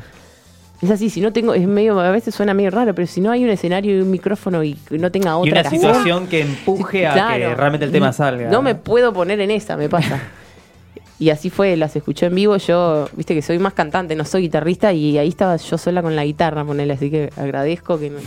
[0.81, 3.33] Es así, si no tengo, es medio, a veces suena medio raro, pero si no
[3.33, 6.41] hay un escenario y un micrófono y no tenga Y otra una canción, situación que
[6.43, 8.49] empuje a que realmente el tema salga.
[8.49, 10.21] No me puedo poner en esa, me pasa.
[11.21, 12.57] Y así fue, las escuché en vivo.
[12.59, 16.15] Yo, viste que soy más cantante, no soy guitarrista, y ahí estaba yo sola con
[16.15, 16.93] la guitarra, ponerle.
[16.95, 18.19] Así que agradezco que no-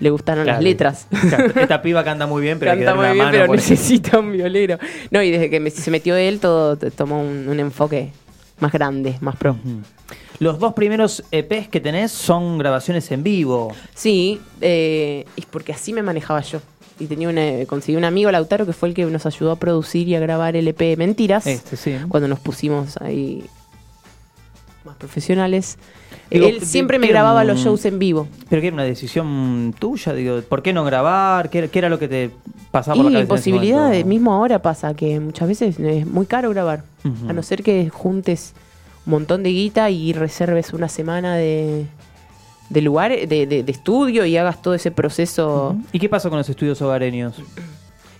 [0.00, 0.56] le gustaron Claro.
[0.56, 1.06] las letras.
[1.28, 3.52] Claro, Esta piba canta muy bien, pero hay que Canta darle muy una bien, mano.
[3.52, 4.78] pero necesita un violero.
[5.10, 8.12] No, y desde que me- se metió él, todo tomó un, un enfoque
[8.62, 9.56] más grande, más pro.
[10.38, 13.74] Los dos primeros EPs que tenés son grabaciones en vivo.
[13.94, 16.60] Sí, eh, es porque así me manejaba yo.
[16.98, 20.08] Y tenía una, conseguí un amigo, Lautaro, que fue el que nos ayudó a producir
[20.08, 21.46] y a grabar el EP Mentiras.
[21.46, 21.96] Este, sí.
[22.08, 23.44] Cuando nos pusimos ahí
[24.84, 25.78] más profesionales.
[26.30, 28.26] Digo, Él siempre me grababa los shows en vivo.
[28.48, 31.50] Pero que era una decisión tuya, digo, ¿por qué no grabar?
[31.50, 32.30] ¿Qué, qué era lo que te
[32.70, 33.34] pasaba por la cabeza?
[34.06, 36.84] mismo ahora pasa, que muchas veces es muy caro grabar.
[37.28, 38.54] A no ser que juntes
[39.06, 41.86] un montón de guita y reserves una semana de,
[42.70, 45.76] de lugar, de, de- de estudio y hagas todo ese proceso.
[45.92, 47.34] ¿Y qué pasó con los estudios hogareños?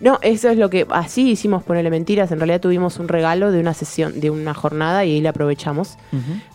[0.03, 2.31] No, eso es lo que así hicimos ponerle mentiras.
[2.33, 5.97] En realidad tuvimos un regalo de una sesión, de una jornada y ahí la aprovechamos.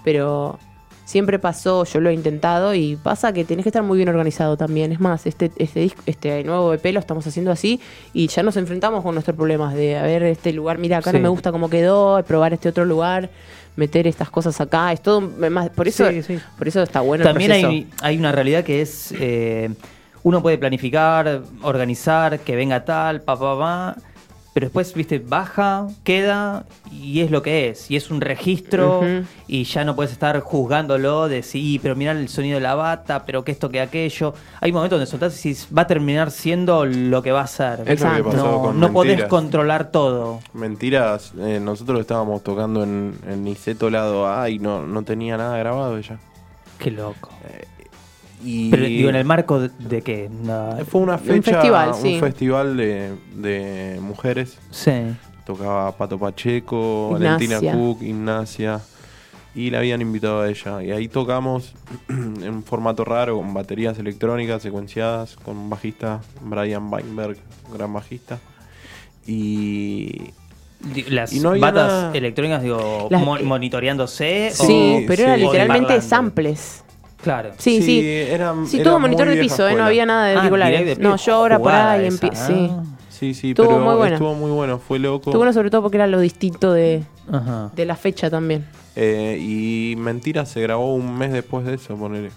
[0.04, 0.60] Pero
[1.06, 4.58] siempre pasó, yo lo he intentado y pasa que tenés que estar muy bien organizado
[4.58, 4.92] también.
[4.92, 7.80] Es más, este, este, disco- este nuevo EP lo estamos haciendo así
[8.14, 11.18] y ya nos enfrentamos con nuestros problemas de, a ver, este lugar, mira, acá Sí.
[11.18, 13.30] no me gusta cómo quedó, probar este otro lugar,
[13.78, 14.92] meter estas cosas acá.
[14.92, 16.40] Es todo más, por eso, Sí, sí.
[16.58, 17.24] por eso está bueno.
[17.24, 19.70] También hay una realidad que es, eh,
[20.28, 23.96] uno puede planificar, organizar, que venga tal, pa, pa, pa,
[24.54, 27.90] pero después, viste, baja, queda y es lo que es.
[27.92, 29.02] Y es un registro
[29.48, 33.24] y ya no puedes estar juzgándolo de sí, pero mirar el sonido de la bata,
[33.24, 34.34] pero que esto, que aquello.
[34.60, 37.84] Hay momentos donde soltás y va a terminar siendo lo que va a ser.
[37.86, 40.40] Es lo que pasó No, con no podés controlar todo.
[40.54, 45.56] Mentiras, eh, nosotros estábamos tocando en, en Niceto lado A y no, no tenía nada
[45.60, 46.18] grabado ella.
[46.80, 47.30] Qué loco.
[48.44, 50.30] Y Pero digo, en el marco de, de que...
[50.90, 52.20] Fue una fecha, festival, un sí.
[52.20, 54.58] festival de, de mujeres.
[54.70, 54.92] Sí.
[55.46, 57.58] Tocaba Pato Pacheco, Ignacia.
[57.60, 58.82] Valentina Cook, Ignacia.
[59.56, 60.84] Y la habían invitado a ella.
[60.84, 61.74] Y ahí tocamos
[62.10, 67.38] en un formato raro, con baterías electrónicas secuenciadas, con un bajista, Brian Weinberg,
[67.74, 68.38] gran bajista.
[69.26, 70.32] Y
[71.10, 74.52] Las Y no batas nada- electrónicas, digo, Las- mo- monitoreándose.
[74.54, 74.68] Sí, o-
[75.00, 75.42] Sí, pero era sí.
[75.42, 76.08] literalmente Parlante.
[76.08, 76.84] samples.
[77.22, 77.52] Claro.
[77.58, 78.00] Sí, sí.
[78.06, 79.76] era- Sí, era todo monitor de piso, ¿eh?
[79.76, 81.00] no había nada de Ah, auriculares.
[81.00, 82.70] No, yo ahora por ahí esa, empie- sí.
[82.72, 82.84] ah.
[83.10, 84.16] Sí, sí, Estuvo pero muy buena.
[84.16, 85.32] estuvo muy bueno, fue loco.
[85.32, 87.72] Estuvo bueno sobre todo porque era lo distinto de, Ajá.
[87.76, 88.68] de la fecha también.
[88.96, 92.30] Eh, y Mentira se grabó un mes después de eso, ponele.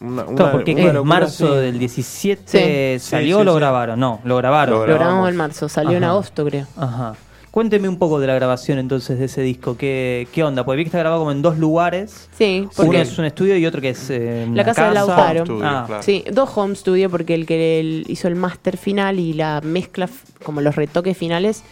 [0.00, 3.10] Una, una- porque locura marzo del 17 Sí.
[3.10, 4.00] salió Sí, o lo grabaron.
[4.00, 4.80] No, lo grabaron.
[4.80, 6.66] Lo Lo grabamos en marzo, salió en agosto creo.
[6.78, 7.14] Ajá.
[7.50, 9.76] Cuénteme un poco de la grabación entonces de ese disco.
[9.76, 10.64] ¿Qué, qué onda?
[10.64, 12.28] Porque vi que está grabado como en dos lugares.
[12.38, 15.44] Sí, Uno porque es un estudio y otro que es eh, La casa de Lautaro.
[15.62, 16.02] Ah, claro.
[16.02, 20.08] Sí, dos home studio porque el que el- hizo el máster final y la mezcla,
[20.44, 21.64] como los retoques finales,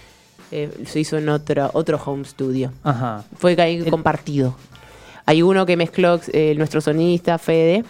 [0.51, 2.73] eh, se hizo en otro, otro home studio.
[2.83, 3.23] Ajá.
[3.39, 4.57] Fue que hay El- compartido.
[5.27, 7.85] Hay uno que mezcló eh, nuestro sonista, Fede,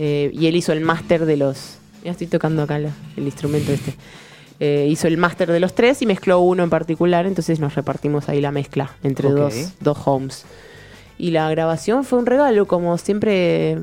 [0.00, 1.78] eh, y él hizo el máster de los...
[2.02, 3.94] Ya estoy tocando acá la- el instrumento este.
[4.58, 8.28] Eh, hizo el máster de los tres y mezcló uno en particular, entonces nos repartimos
[8.28, 10.44] ahí la mezcla entre dos, dos homes.
[11.18, 13.78] Y la grabación fue un regalo, como siempre...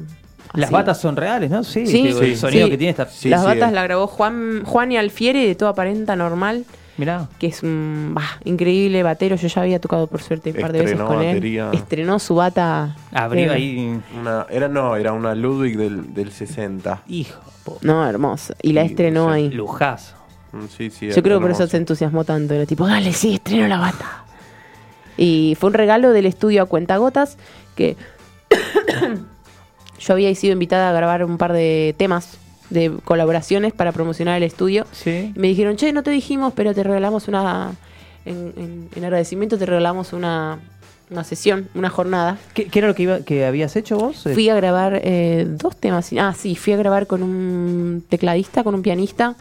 [0.53, 1.63] Las batas son reales, ¿no?
[1.63, 1.87] Sí.
[1.87, 2.03] Sí.
[2.03, 2.71] digo, el sonido Sí.
[2.71, 3.07] que tiene está.
[3.07, 3.73] Sí, Las sí, batas eh.
[3.73, 6.65] la grabó Juan, Juan y Alfieri de Todo Aparenta Normal,
[6.97, 7.27] Mirá.
[7.39, 9.35] que es un bah, increíble batero.
[9.35, 11.69] Yo ya había tocado por suerte un par de veces con batería.
[11.71, 11.77] él.
[11.79, 12.95] Estrenó su bata.
[13.11, 13.99] Abrió eh, ahí.
[14.19, 17.01] Una, era, no, era una Ludwig del, del 60.
[17.07, 17.41] Hijo.
[17.63, 18.53] po- No, hermoso.
[18.61, 19.49] Y la Sí, estrenó ahí.
[19.49, 20.13] Lujazo.
[20.53, 22.53] Mm, Sí, sí, Yo creo que por eso se entusiasmó tanto.
[22.53, 24.23] Era tipo, dale, sí, estreno la bata.
[25.17, 27.37] Y fue un regalo del estudio a cuentagotas
[27.75, 27.95] que
[29.99, 32.37] yo había sido invitada a grabar un par de temas
[32.69, 34.85] de colaboraciones para promocionar el estudio.
[34.91, 35.31] Sí.
[35.35, 37.71] Y me dijeron, che, no te dijimos, pero te regalamos una.
[38.25, 40.59] En, en- en agradecimiento te regalamos una,
[41.09, 42.37] una sesión, una jornada.
[42.53, 44.23] ¿Qué, qué era lo que, iba, que habías hecho vos?
[44.33, 46.09] Fui a grabar eh, dos temas.
[46.17, 49.35] Ah, sí, fui a grabar con un tecladista, con un pianista.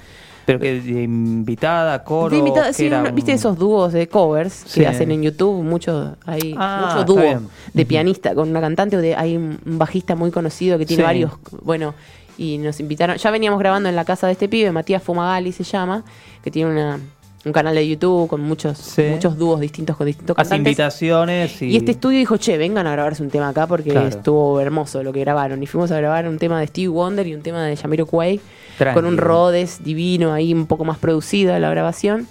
[0.47, 2.31] Pero que de invitada, coro.
[2.31, 4.81] De invitada, sí, era una- un- ¿Viste esos dúos de covers Sí.
[4.81, 5.63] que hacen en YouTube?
[5.63, 7.49] Mucho, hay Ah, mucho está dúo bien.
[7.73, 11.03] de pianista con una cantante o de hay un, un bajista muy conocido que tiene
[11.03, 11.07] Sí.
[11.07, 11.95] varios, bueno,
[12.39, 13.17] y nos invitaron.
[13.19, 16.03] Ya veníamos grabando en la casa de este pibe, Matías Fumagali se llama,
[16.43, 16.99] que tiene una
[17.45, 19.03] un canal de YouTube con muchos, Sí.
[19.11, 20.71] muchos dúos distintos con distintos Hace cantantes.
[20.73, 24.07] invitaciones y, Y este estudio dijo, che, vengan a grabarse un tema acá porque Claro.
[24.09, 25.63] estuvo hermoso lo que grabaron.
[25.63, 28.41] Y fuimos a grabar un tema de Stevie Wonder y un tema de Jamiroquai
[28.79, 28.95] Tranqui.
[28.95, 32.29] con un Rhodes divino ahí, un poco más producida la grabación.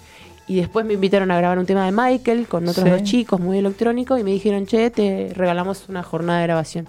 [0.48, 2.90] Y después me invitaron a grabar un tema de Michael con otros Sí.
[2.90, 6.86] dos chicos, muy electrónico, y me dijeron, che, te regalamos una jornada de grabación.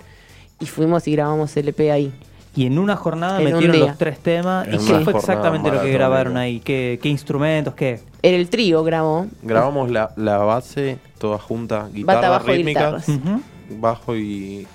[0.59, 2.11] Y fuimos y grabamos el EP ahí.
[2.55, 4.67] Y en una jornada En metieron los tres temas.
[4.67, 6.59] En ¿Y qué fue exactamente lo que grabaron ahí?
[6.59, 7.73] ¿Qué, qué instrumentos?
[7.73, 7.99] ¿Qué?
[8.21, 9.25] En el trío grabó.
[9.41, 12.97] Grabamos la, la base toda junta, guitarra Bata, bajo y rítmica,
[13.79, 14.67] bajo y,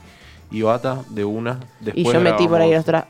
[0.50, 1.60] y bata de una.
[1.80, 3.04] Y Después yo metí por ahí las otras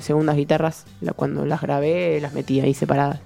[0.00, 0.84] segundas guitarras.
[1.00, 3.18] La- cuando las grabé, las metí ahí separadas.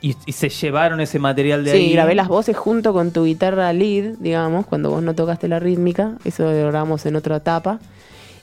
[0.00, 1.92] Y, y se llevaron ese material de Sí, ahí.
[1.92, 6.14] grabé las voces junto con tu guitarra lead, digamos, cuando vos no tocaste la rítmica.
[6.24, 7.78] Eso lo grabamos en otra etapa.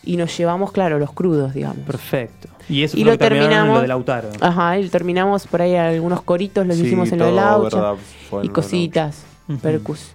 [0.03, 1.85] Y nos llevamos, claro, los crudos, digamos.
[1.85, 2.47] Perfecto.
[2.67, 4.29] Y eso Y fue lo en terminamos- lo de Lautaro.
[4.39, 7.77] Ajá, y terminamos por ahí algunos coritos, los Sí, hicimos en lo del todo auto.
[7.77, 7.95] verdad,
[8.29, 9.23] fue Y lo cositas,
[9.61, 10.13] percus.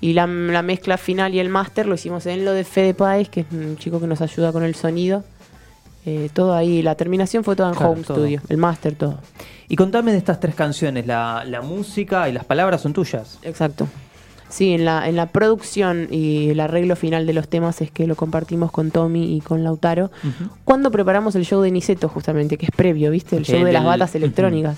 [0.00, 3.28] Y la, la mezcla final y el máster lo hicimos en lo de Fede Páez,
[3.28, 5.24] que es un chico que nos ayuda con el sonido.
[6.06, 8.16] Eh, todo ahí, la terminación fue toda en Claro, Home todo.
[8.18, 9.18] Studio, el máster, todo.
[9.68, 11.06] Y contame de estas tres canciones.
[11.06, 13.38] La, la música y las palabras son tuyas.
[13.42, 13.86] Exacto.
[14.48, 18.06] Sí, en la, en la producción y el arreglo final de los temas es que
[18.06, 20.06] lo compartimos con Tommy y con Lautaro.
[20.24, 20.50] Ujú.
[20.64, 23.36] Cuando preparamos el show de Niceto, justamente, que es previo, ¿viste?
[23.36, 24.76] El show de las batas electrónicas.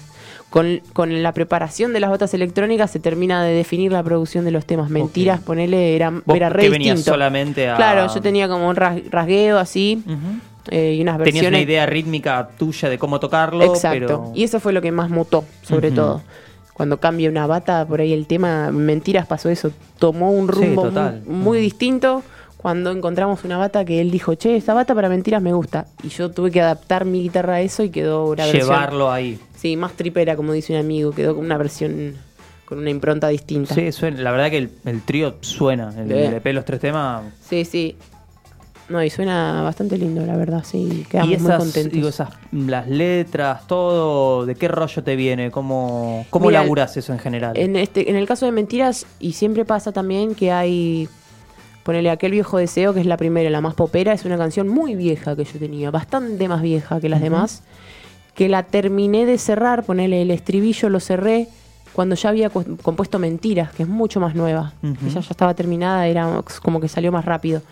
[0.50, 4.50] Con, con la preparación de las batas electrónicas se termina de definir la producción de
[4.50, 4.90] los temas.
[4.90, 5.44] Mentiras, Ok.
[5.46, 7.14] ponele, era, Vos era re que venías distinto.
[7.14, 7.76] solamente a...
[7.76, 10.02] Claro, yo tenía como un ras- rasgueo así
[10.70, 11.48] eh, y unas Tenías versiones.
[11.50, 13.98] una idea rítmica tuya de cómo tocarlo, Exacto.
[14.00, 14.32] pero...
[14.34, 16.20] Y eso fue lo que más mutó, sobre todo.
[16.80, 20.90] Cuando cambia una bata, por ahí el tema, mentiras pasó eso, tomó un rumbo
[21.26, 22.22] muy, distinto.
[22.56, 25.84] Cuando encontramos una bata que él dijo, che, esta bata para mentiras me gusta.
[26.02, 28.62] Y yo tuve que adaptar mi guitarra a eso y quedó una versión.
[28.62, 29.38] Llevarlo ahí.
[29.56, 32.14] Sí, más tripera, como dice un amigo, quedó con una versión
[32.64, 33.74] con una impronta distinta.
[33.74, 34.22] Sí, suena.
[34.22, 35.92] La verdad que el, el trío suena.
[35.98, 37.24] El, el EP, los tres temas.
[37.46, 37.66] sí.
[37.66, 37.94] sí.
[38.90, 41.06] No, y suena bastante lindo, la verdad, sí.
[41.08, 41.92] Quedamos y muy contentos.
[41.92, 45.52] digo, esas, las letras, todo, ¿de qué rollo te viene?
[45.52, 47.56] ¿Cómo, cómo Mira, laburás eso en general?
[47.56, 51.08] En, este, en el caso de mentiras, y siempre pasa también que hay.
[51.84, 54.96] Ponele aquel viejo deseo, que es la primera, la más popera, es una canción muy
[54.96, 57.62] vieja que yo tenía, bastante más vieja que las demás,
[58.34, 61.46] que la terminé de cerrar, ponele el estribillo, lo cerré
[61.92, 64.72] cuando ya había compuesto Mentiras, que es mucho más nueva.
[64.82, 67.62] Ella ya estaba terminada, era como que salió más rápido.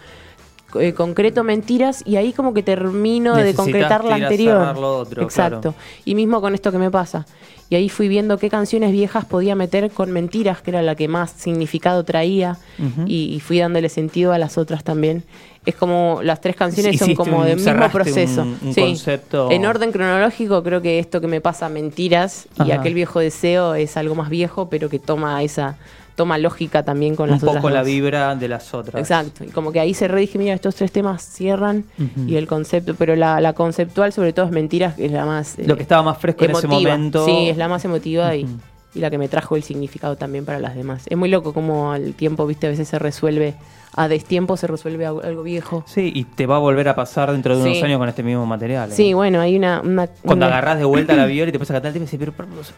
[0.79, 4.77] Eh, concreto Mentiras y ahí como que termino de concretar la anterior.
[4.77, 5.61] otro, Exacto.
[5.73, 5.75] claro.
[6.05, 7.25] Y mismo con esto que me pasa.
[7.71, 11.09] Y ahí fui viendo qué canciones viejas podía meter con mentiras, que era la que
[11.09, 12.59] más significado traía,
[13.07, 15.23] y, y fui dándole sentido a las otras también.
[15.67, 18.43] Es como las tres canciones son como un- del mismo proceso.
[18.43, 18.81] un- un Sí.
[18.81, 23.75] concepto- En orden cronológico, creo que esto que me pasa, mentiras, y aquel viejo deseo
[23.75, 25.77] es algo más viejo, pero que toma esa
[26.19, 29.01] toma lógica también con Un las otras poco la vibra de las otras.
[29.01, 31.85] Exacto, y como que ahí cerré y dije, mira, estos tres temas cierran
[32.27, 35.57] y el concepto, pero la, la conceptual sobre todo es mentiras, que es la más...
[35.59, 37.25] Lo que estaba más fresco en ese momento.
[37.25, 38.49] Sí, es la más emotiva y
[38.95, 41.05] la que me trajo el significado también para las demás.
[41.09, 43.55] Es muy loco como al tiempo, viste, a veces se resuelve,
[43.95, 45.83] a destiempo se resuelve algo, viejo.
[45.87, 48.47] Sí, y te va a volver a pasar dentro de unos años con este mismo
[48.47, 48.91] material.
[48.91, 48.95] ¿eh?
[48.95, 49.81] Sí, bueno, hay una...
[49.83, 52.19] una Cuando una- agarrás de vuelta la viola y te pones a cantar, te dices,
[52.19, 52.33] pero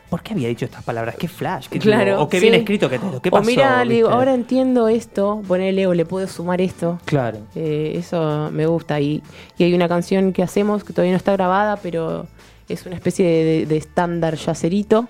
[0.09, 1.15] ¿por, qué había dicho estas palabras?
[1.17, 1.69] ¿Qué flash?
[1.69, 2.43] ¿Qué Claro, o qué sí.
[2.43, 3.43] bien escrito que te ¿Qué pasó?
[3.43, 6.99] o mira, le digo, ahora entiendo esto, ponele o le puedo sumar esto.
[7.05, 7.39] Claro.
[7.55, 8.99] Eh, eso me gusta.
[9.01, 9.23] Y,
[9.59, 12.27] y hay una canción que hacemos que todavía no está grabada, pero
[12.69, 15.09] es una especie de estándar yacerito,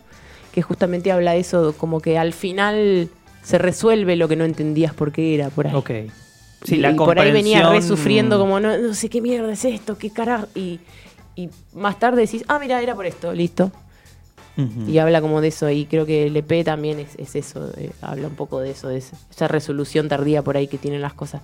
[0.52, 3.08] que justamente habla de eso, como que al final
[3.42, 5.74] se resuelve lo que no entendías por qué era por ahí.
[5.74, 5.90] Ok.
[6.64, 9.52] Sí, y, la y por ahí venía re sufriendo como, no, no sé qué mierda
[9.52, 10.46] es esto, qué carajo.
[10.54, 10.80] Y,
[11.34, 13.72] y más tarde decís, ah, mira, era por esto, listo.
[14.86, 17.92] Y habla como de eso, y creo que el EP también es, es eso, eh,
[18.02, 21.40] habla un poco de eso, de esa resolución tardía por ahí que tienen las cosas.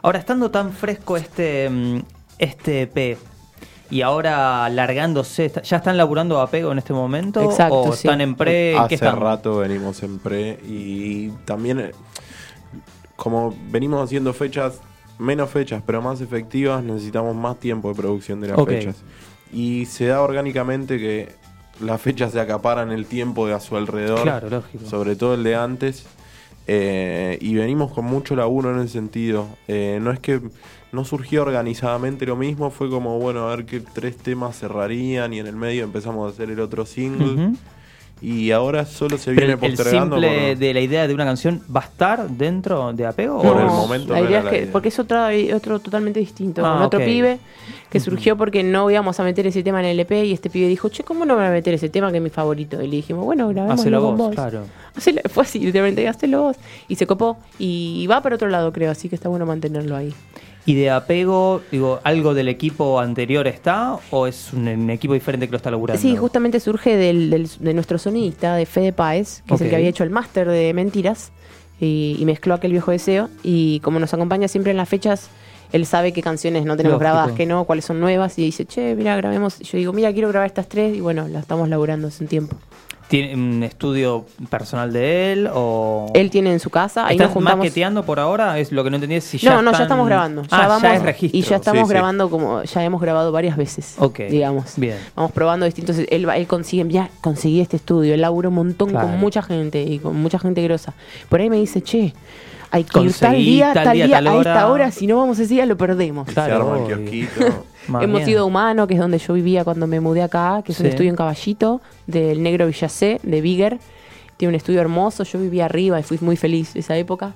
[0.00, 1.98] Ahora, estando tan fresco este, mm,
[2.38, 3.18] este EP
[3.90, 7.40] y ahora largándose, ¿está- ¿ya están laburando apego en este momento?
[7.42, 8.06] Exacto, ¿O sí.
[8.08, 8.72] están en pre?
[8.72, 9.20] ¿En qué Hace están?
[9.20, 11.92] rato venimos en pre y también eh,
[13.16, 14.80] como venimos haciendo fechas,
[15.18, 18.96] menos fechas, pero más efectivas, necesitamos más tiempo de producción de las fechas.
[19.52, 21.28] Y se da orgánicamente que
[21.80, 24.84] las fechas se acaparan el tiempo de a su alrededor, Claro, lógico.
[24.86, 26.06] sobre todo el de antes.
[26.66, 29.46] eh, y venimos con mucho laburo en ese sentido.
[29.68, 30.40] Eh, no es que
[30.94, 35.40] no surgió organizadamente lo mismo, fue como, bueno, a ver qué tres temas cerrarían y
[35.40, 37.52] en el medio empezamos a hacer el otro single.
[38.22, 40.16] Y ahora solo se Pero viene el postergando.
[40.16, 43.56] simple por- de la idea de una canción va a estar dentro de apego Por
[43.56, 43.72] o el no?
[43.74, 44.72] momento la no idea es la que, idea.
[44.72, 47.38] porque es otra, otro totalmente distinto, Ah, con otro pibe
[47.90, 50.68] que surgió porque no íbamos a meter ese tema en el EP y este pibe
[50.68, 52.80] dijo, che, ¿cómo no van a meter ese tema que es mi favorito?
[52.80, 54.34] Y le dijimos, bueno, grabémoslo Hacelo con vos, vos.
[54.36, 54.62] claro.
[54.96, 56.56] Hacelo- fue así, literalmente, hacelo vos.
[56.88, 60.14] Y se copó y va para otro lado, creo, así que está bueno mantenerlo ahí.
[60.66, 65.46] ¿Y de apego, digo, algo del equipo anterior está o es un, un equipo diferente
[65.46, 66.00] que lo está laburando?
[66.00, 69.76] Sí, justamente surge del, del- de nuestro sonidista, de Fede Páez, que es el que
[69.76, 71.32] había hecho el máster de Mentiras
[71.80, 73.28] y, y mezcló aquel viejo deseo.
[73.42, 75.28] Y como nos acompaña siempre en las fechas,
[75.72, 77.10] él sabe qué canciones no tenemos Lógico.
[77.12, 78.38] grabadas, qué no, cuáles son nuevas.
[78.38, 79.60] Y dice, che, mira, grabemos.
[79.60, 80.96] Y yo digo, mira, quiero grabar estas tres.
[80.96, 82.56] Y bueno, las estamos laburando hace un tiempo.
[83.08, 86.10] ¿Tiene un estudio personal de él o...?
[86.14, 87.58] Él tiene en su casa, ahí ¿Están nos juntamos.
[87.58, 88.58] maqueteando por ahora?
[88.58, 90.42] Es lo que no entendí es si ya no, no, ya están- estamos grabando.
[90.42, 91.38] Ya ah, vamos, ya es registro.
[91.38, 91.90] Y ya estamos Sí, sí.
[91.92, 93.94] grabando como ya hemos grabado varias veces.
[93.98, 94.72] Ok, Digamos.
[94.76, 94.96] bien.
[95.14, 95.96] Vamos probando distintos.
[95.98, 98.14] Él, va- él consigue, ya conseguí este estudio.
[98.14, 99.08] Él labura un montón Claro.
[99.08, 100.94] con mucha gente y con mucha gente grosa.
[101.28, 102.14] Por ahí me dice, che,
[102.70, 104.90] hay que ir tal Conseguí día, tal tal día, día, tal a esta hora.
[104.90, 106.26] Si no vamos ese día, lo perdemos.
[106.26, 107.66] Se Claro, arma el kiosquito.
[107.88, 108.30] Más Hemos bien.
[108.30, 110.86] ido a Humano, que es donde yo vivía cuando me mudé acá, que es un
[110.86, 110.90] Sí.
[110.90, 113.78] estudio en Caballito, del Negro Villacé, de Bigger.
[114.36, 117.34] Tiene un estudio hermoso, yo vivía arriba y fui muy feliz esa época.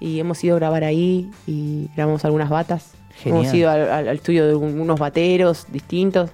[0.00, 2.92] Y hemos ido a grabar ahí y grabamos algunas batas.
[3.22, 3.42] Genial.
[3.44, 6.30] Hemos ido al, al- al estudio de un- unos bateros distintos.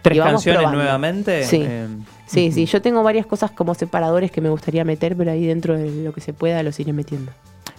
[0.00, 0.82] ¿Tres y vamos canciones probando.
[0.82, 1.44] nuevamente?
[1.44, 1.60] Sí.
[1.62, 1.86] Eh,
[2.26, 5.76] Sí, sí, yo tengo varias cosas como separadores que me gustaría meter, pero ahí dentro
[5.76, 7.30] de lo que se pueda los iré metiendo.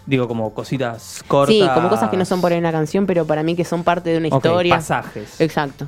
[0.06, 1.56] Digo, como cositas cortas.
[1.56, 3.84] Sí, como cosas que no son por ahí una canción, pero para mí que son
[3.84, 4.76] parte de una Ok, historia.
[4.76, 5.40] pasajes.
[5.40, 5.88] Exacto.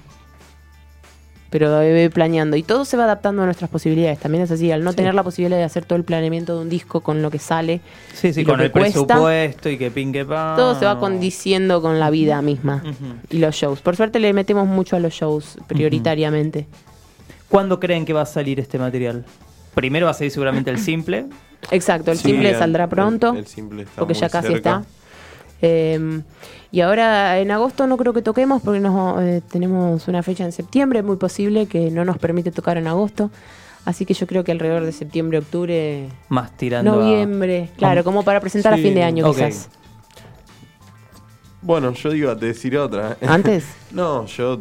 [1.49, 2.57] Pero eh, planeando.
[2.57, 4.19] Y todo se va adaptando a nuestras posibilidades.
[4.19, 4.97] También es así, al no Sí.
[4.97, 7.81] tener la posibilidad de hacer todo el planeamiento de un disco con lo que sale,
[8.13, 10.57] Sí, sí, con el cuesta, presupuesto y que pin que pan.
[10.57, 12.83] todo se va condiciendo con la vida misma
[13.29, 13.79] y los shows.
[13.81, 16.67] Por suerte le metemos mucho a los shows, prioritariamente.
[17.47, 19.23] ¿Cuándo creen que va a salir este material?
[19.75, 21.25] Primero va a salir seguramente el simple.
[21.71, 23.33] Exacto, el Sí, simple el- saldrá pronto.
[23.35, 24.77] el simple está porque muy ya casi cerca.
[24.77, 24.83] está.
[25.61, 26.21] Eh,
[26.71, 30.51] y ahora en agosto no creo que toquemos porque nos, eh, tenemos una fecha en
[30.51, 33.31] septiembre, es muy posible que no nos permite tocar en agosto.
[33.85, 38.23] Así que yo creo que alrededor de septiembre, octubre, Más tirando a- noviembre, claro, como
[38.23, 39.69] para presentar a fin de año quizás.
[41.61, 43.17] Bueno, yo iba a decir otra.
[43.27, 43.65] ¿Antes?
[43.91, 44.59] no, yo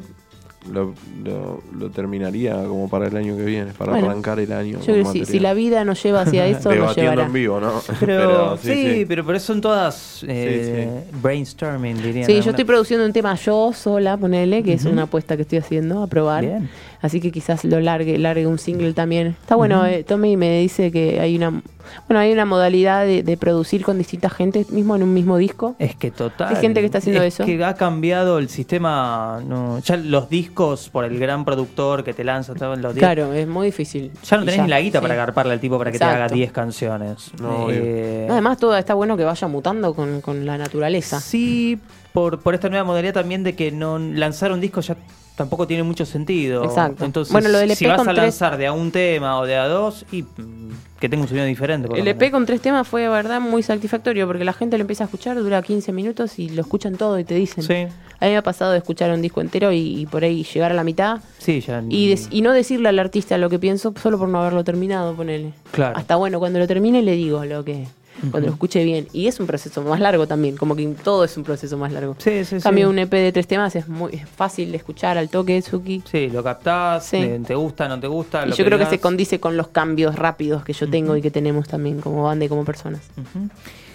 [0.72, 4.78] lo, lo- lo terminaría como para el año que viene, para Bueno, arrancar el año.
[4.80, 7.26] Yo creo que si, si la vida nos lleva hacia eso, nos llevará.
[7.26, 7.82] en vivo, ¿no?
[8.00, 12.26] Pero, sí, pero por eso son todas eh, Sí, brainstorming, dirían.
[12.26, 15.58] Sí, yo estoy produciendo un tema yo sola, ponele, que es una apuesta que estoy
[15.58, 16.44] haciendo a probar.
[16.44, 16.68] Bien.
[17.04, 19.36] Así que quizás lo largue, largue un single también.
[19.38, 19.86] Está bueno, Ujú.
[19.88, 21.60] eh, Tommy me dice que hay una
[22.08, 25.76] bueno, hay una modalidad de, de producir con distintas gente mismo en un mismo disco.
[25.78, 26.48] Es que total.
[26.48, 27.44] Hay gente que está haciendo es eso.
[27.44, 29.42] que ha cambiado el sistema.
[29.46, 33.12] No, ya los discos por el gran productor que te lanza todos los discos.
[33.12, 34.10] Claro, es muy difícil.
[34.24, 35.02] Ya no tenés ni la guita sí.
[35.02, 36.34] para agarparle al tipo para que te haga Exacto.
[36.36, 37.32] 10 canciones.
[37.38, 37.66] No.
[37.70, 41.20] Eh, Además, todo está bueno que vaya mutando con, con la naturaleza.
[41.20, 41.78] Sí,
[42.14, 44.96] por, por esta nueva modalidad también de que no lanzar un disco ya
[45.36, 46.64] tampoco tiene mucho sentido.
[46.64, 47.04] Exacto.
[47.04, 49.38] Entonces, Bueno, lo del si EP vas con a tres- lanzar de a un tema
[49.40, 50.70] o de a dos, y mm,
[51.00, 51.88] que tenga un sonido diferente.
[51.88, 54.82] por El EP con tres temas fue, de verdad, muy satisfactorio porque la gente lo
[54.82, 57.62] empieza a escuchar, dura 15 minutos y lo escuchan todo y te dicen.
[57.64, 57.74] Sí,
[58.20, 60.70] A mí me ha pasado de escuchar un disco entero y, y por ahí llegar
[60.70, 61.82] a la mitad sí, ya.
[61.90, 65.52] y, y no decirle al artista lo que pienso solo por no haberlo terminado, ponele.
[65.72, 65.96] Claro.
[65.98, 67.86] Hasta bueno, cuando lo termine le digo lo que.
[68.30, 69.06] Cuando lo escuche bien.
[69.12, 72.16] Y es un proceso más largo también, como que todo es un proceso más largo.
[72.18, 72.90] Sí, sí, cambio, sí.
[72.90, 76.02] un EP de tres temas es muy es fácil de escuchar al toque, Suki.
[76.10, 77.16] Sí, lo captás, Sí.
[77.18, 78.44] eh, te gusta, no te gusta.
[78.46, 81.22] Y lo yo creo que se condice con los cambios rápidos que yo tengo y
[81.22, 83.00] que tenemos también como banda y como personas.
[83.16, 83.48] Ujú.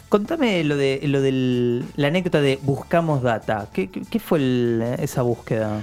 [0.09, 3.67] Contame lo de lo del la anécdota de buscamos data.
[3.73, 5.81] ¿Qué, qué- qué fue el- esa búsqueda?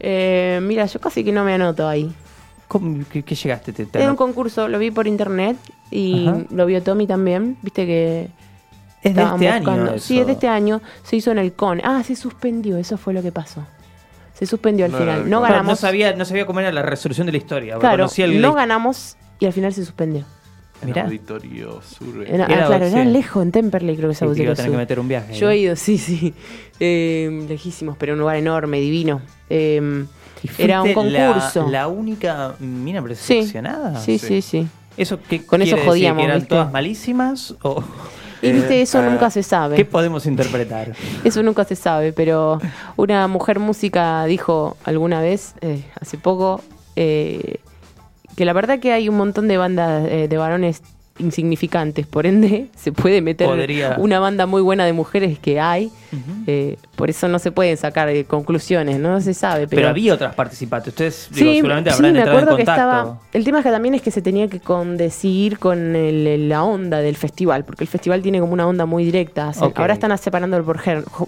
[0.00, 2.12] Eh, mira, yo casi que no me anoto ahí.
[2.68, 3.72] ¿Cómo, qué, qué llegaste?
[3.72, 5.56] ¿Te, te Era un concurso, lo vi por internet
[5.90, 6.38] y Ajá.
[6.50, 7.56] lo vio Tommy también.
[7.62, 8.28] Viste que.
[9.02, 9.86] es de este año.
[9.94, 9.98] eso.
[10.06, 10.80] Sí, es de este año.
[11.02, 11.80] Se hizo en el CON.
[11.84, 13.64] Ah, se suspendió, eso fue lo que pasó.
[14.32, 15.30] Se suspendió al No final.
[15.30, 15.66] No ganamos.
[15.66, 17.78] no sabía, no sabía cómo era la resolución de la historia.
[17.78, 20.24] Claro, el- no ganamos y al final se suspendió.
[20.82, 21.04] En Mirá.
[21.04, 22.24] Auditorio Sur.
[22.26, 23.08] Era- ah, claro, era sí.
[23.10, 24.78] lejos, en Temperley creo que Sí, iba a Auditorio tener que Sur.
[24.82, 25.34] meter un viaje.
[25.34, 26.34] Yo he ido, sí, sí.
[26.80, 29.22] Eh, lejísimos, pero un lugar enorme, divino.
[29.48, 30.06] Eh, ¿Y
[30.58, 31.68] era un la- concurso.
[31.70, 33.98] La, única mina sí, preseleccionada.
[34.00, 34.66] sí, sí, sí.
[34.96, 35.88] ¿Eso qué Con eso quiere decir?
[35.90, 36.48] jodíamos, ¿Que eran ¿viste?
[36.48, 37.54] todas malísimas?
[37.62, 37.82] ¿O
[38.42, 39.74] Y viste, eso ah, nunca se sabe.
[39.76, 40.92] qué podemos interpretar?
[41.24, 42.60] Eso nunca se sabe, pero
[42.96, 46.60] una mujer música dijo alguna vez, eh, hace poco,
[46.94, 47.56] eh,
[48.36, 50.82] que la verdad que hay un montón de bandas eh, de varones
[51.18, 53.96] insignificantes, por ende se puede meter Podría.
[53.98, 55.90] una banda muy buena de mujeres que hay,
[56.46, 59.66] eh, por eso no se pueden sacar eh, conclusiones, no se sabe.
[59.66, 60.88] Pero, Pero, había otras participantes.
[60.88, 62.90] Ustedes digo, Sí, seguramente sí, habrán me entrado en acuerdo que contacto.
[63.00, 63.20] estaba.
[63.32, 66.98] El tema es que también es que se tenía que condecir con el- la onda
[67.00, 69.52] del festival, porque el festival tiene como una onda muy directa.
[69.74, 70.80] Ahora están separándolo por,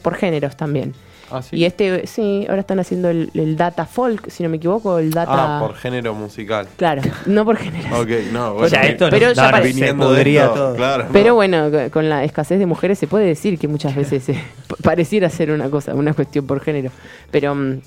[0.03, 0.95] por géneros también.
[1.31, 1.57] Ah, sí.
[1.57, 5.11] Y este, sí, ahora están haciendo el, el data folk, si no me equivoco, el
[5.11, 5.57] data.
[5.59, 6.68] Ah, por género musical.
[6.77, 8.01] Claro, no por género.
[8.01, 8.68] Ok, no, bueno.
[8.68, 10.74] Ya, esto no- Pero no, ya no, se podría esto, todo.
[10.77, 11.35] Claro, Pero no.
[11.35, 14.43] bueno, co- con la escasez de mujeres se puede decir que muchas veces eh,
[14.83, 16.91] pareciera ser una cosa, una cuestión por género.
[17.31, 17.81] Pero mm,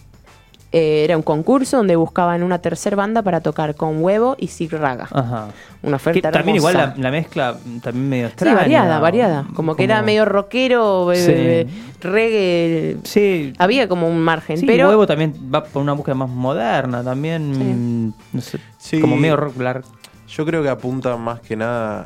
[0.71, 4.71] eh, era un concurso donde buscaban una tercer banda para tocar con huevo y Sig
[4.71, 5.07] Raga.
[5.11, 5.47] Ajá.
[5.81, 6.93] Una Que oferta también igual hermosa.
[6.97, 8.55] la, la mezcla también medio Sí, extraña.
[8.57, 9.45] variada, variada.
[9.55, 11.65] Como que era medio rockero, Sí.
[12.01, 12.97] reggae.
[13.03, 13.53] Sí.
[13.57, 18.07] Había como un margen, Sí, pero Huevo también va por una búsqueda más moderna, también,
[18.07, 18.99] mm, no sé, Sí.
[18.99, 19.55] como medio rock
[20.27, 22.05] Yo creo que apunta más que nada,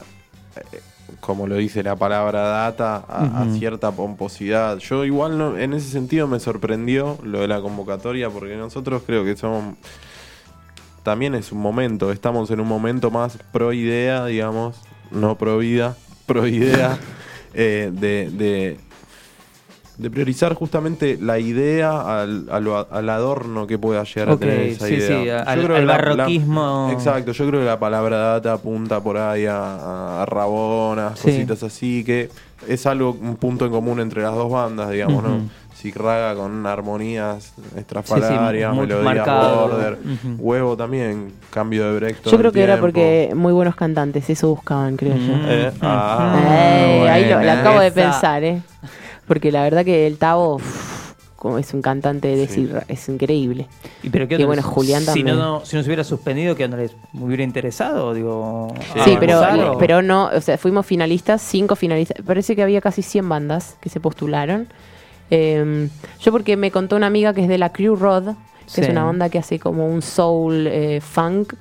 [0.55, 0.80] eh,
[1.26, 4.78] como lo dice la palabra data, a, cierta pomposidad.
[4.80, 9.24] Yo igual no, en ese sentido me sorprendió lo de la convocatoria, porque nosotros creo
[9.24, 9.76] que somos...
[11.01, 15.95] También es un momento, estamos en un momento más pro idea, digamos, no pro vida,
[16.26, 16.97] pro idea,
[17.53, 18.78] eh, de, de,
[19.97, 24.95] de priorizar justamente la idea al, al adorno que pueda llegar a tener esa sí,
[24.95, 25.43] idea.
[25.43, 26.89] sí, al- creo al la- barroquismo.
[26.91, 31.25] exacto, yo creo que la palabra data apunta por ahí a, a rabonas, Sí.
[31.25, 32.29] cositas así, que
[32.67, 35.27] es algo, un punto en común entre las dos bandas, digamos, Ujú.
[35.31, 35.63] ¿no?
[35.95, 39.67] Raga con armonías estrafalarias, muy melodías marcado.
[39.67, 39.97] border,
[40.39, 44.95] huevo también, cambio de break yo creo que era porque muy buenos cantantes, eso buscaban,
[44.95, 45.33] creo yo.
[45.45, 45.77] Eh, Mm.
[45.81, 48.61] ah, Eh, ahí lo, acabo de pensar, ¿eh?
[49.28, 52.63] Porque la verdad que el Tavo uf, como es un cantante de Sí.
[52.65, 53.67] decir, es increíble.
[54.01, 55.28] Y pero qué bueno, Julián si también.
[55.28, 58.13] no, no- si no se hubiera suspendido, ¿qué les me hubiera interesado?
[58.13, 59.41] Digo, Sí, pero,
[59.74, 62.21] o- pero no, o sea, fuimos finalistas, cinco finalistas.
[62.26, 64.67] Parece que había casi 100 bandas que se postularon.
[65.32, 65.89] Eh,
[66.21, 68.36] yo porque me contó una amiga que es de la Crew Rod,
[68.74, 71.53] que es una banda que hace como un soul eh, funk.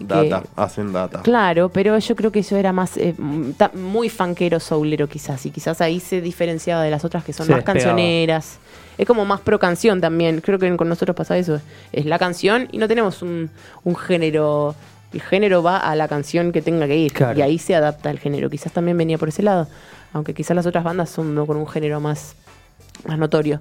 [0.00, 1.22] Que- Data, hacen data.
[1.22, 5.44] Claro, pero yo creo que eso era más eh, m- ta- muy funkero, soulero quizás,
[5.46, 7.84] y quizás ahí se diferenciaba de las otras que son Se más despegaba.
[7.90, 8.58] cancioneras.
[8.98, 10.40] Es como más pro canción también.
[10.40, 11.60] Creo que con nosotros pasa eso.
[11.92, 13.50] Es la canción y no tenemos un,
[13.84, 14.74] un género.
[15.12, 17.12] El género va a la canción que tenga que ir.
[17.12, 17.38] Claro.
[17.38, 18.50] Y ahí se adapta el género.
[18.50, 19.68] Quizás también venía por ese lado.
[20.12, 21.46] Aunque quizás las otras bandas son ¿no?
[21.46, 22.34] con un género más,
[23.06, 23.60] más notorio.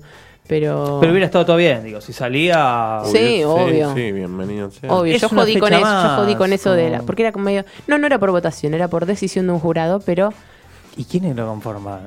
[0.50, 0.98] Pero.
[1.00, 3.02] Pero hubiera estado todo bien, digo, si salía...
[3.06, 3.94] Sí, obvio.
[3.94, 4.92] Sí, bienvenido sea.
[4.92, 7.46] Obvio, Es yo jodí con eso, yo jodí con eso de la, porque era como
[7.46, 10.34] medio, no, no era por votación, era por decisión de un jurado, pero
[10.98, 12.00] ¿Y quiénes lo conforman?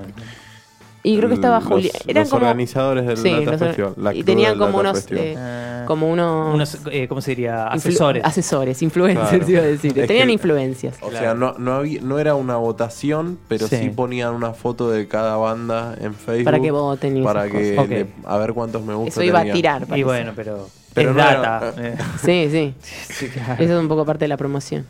[1.05, 4.23] Y creo que estaba Los- Julián, eran los como organizadores del Sí, los- la y
[4.23, 7.67] tenían como unos eh, Eh, como unos, unos, eh, ¿cómo se diría?
[7.67, 8.25] Asesores.
[8.25, 9.51] asesores, influencers Claro.
[9.51, 10.97] iba a decir, Es tenían que- influencias.
[11.03, 13.77] O sea, no, no, había, no era una votación, pero sí.
[13.77, 13.89] Sí.
[13.91, 16.45] ponían una foto de cada banda en Facebook.
[16.45, 19.45] Para que voten y Para que le- a ver cuántos me gusta Eso iba a
[19.53, 20.05] tirar, y parece.
[20.05, 21.75] bueno, pero, Pero es no era- data.
[21.79, 21.97] eh.
[22.25, 22.75] Sí, sí.
[23.13, 23.55] Sí, claro.
[23.63, 24.87] Eso es un poco parte de la promoción.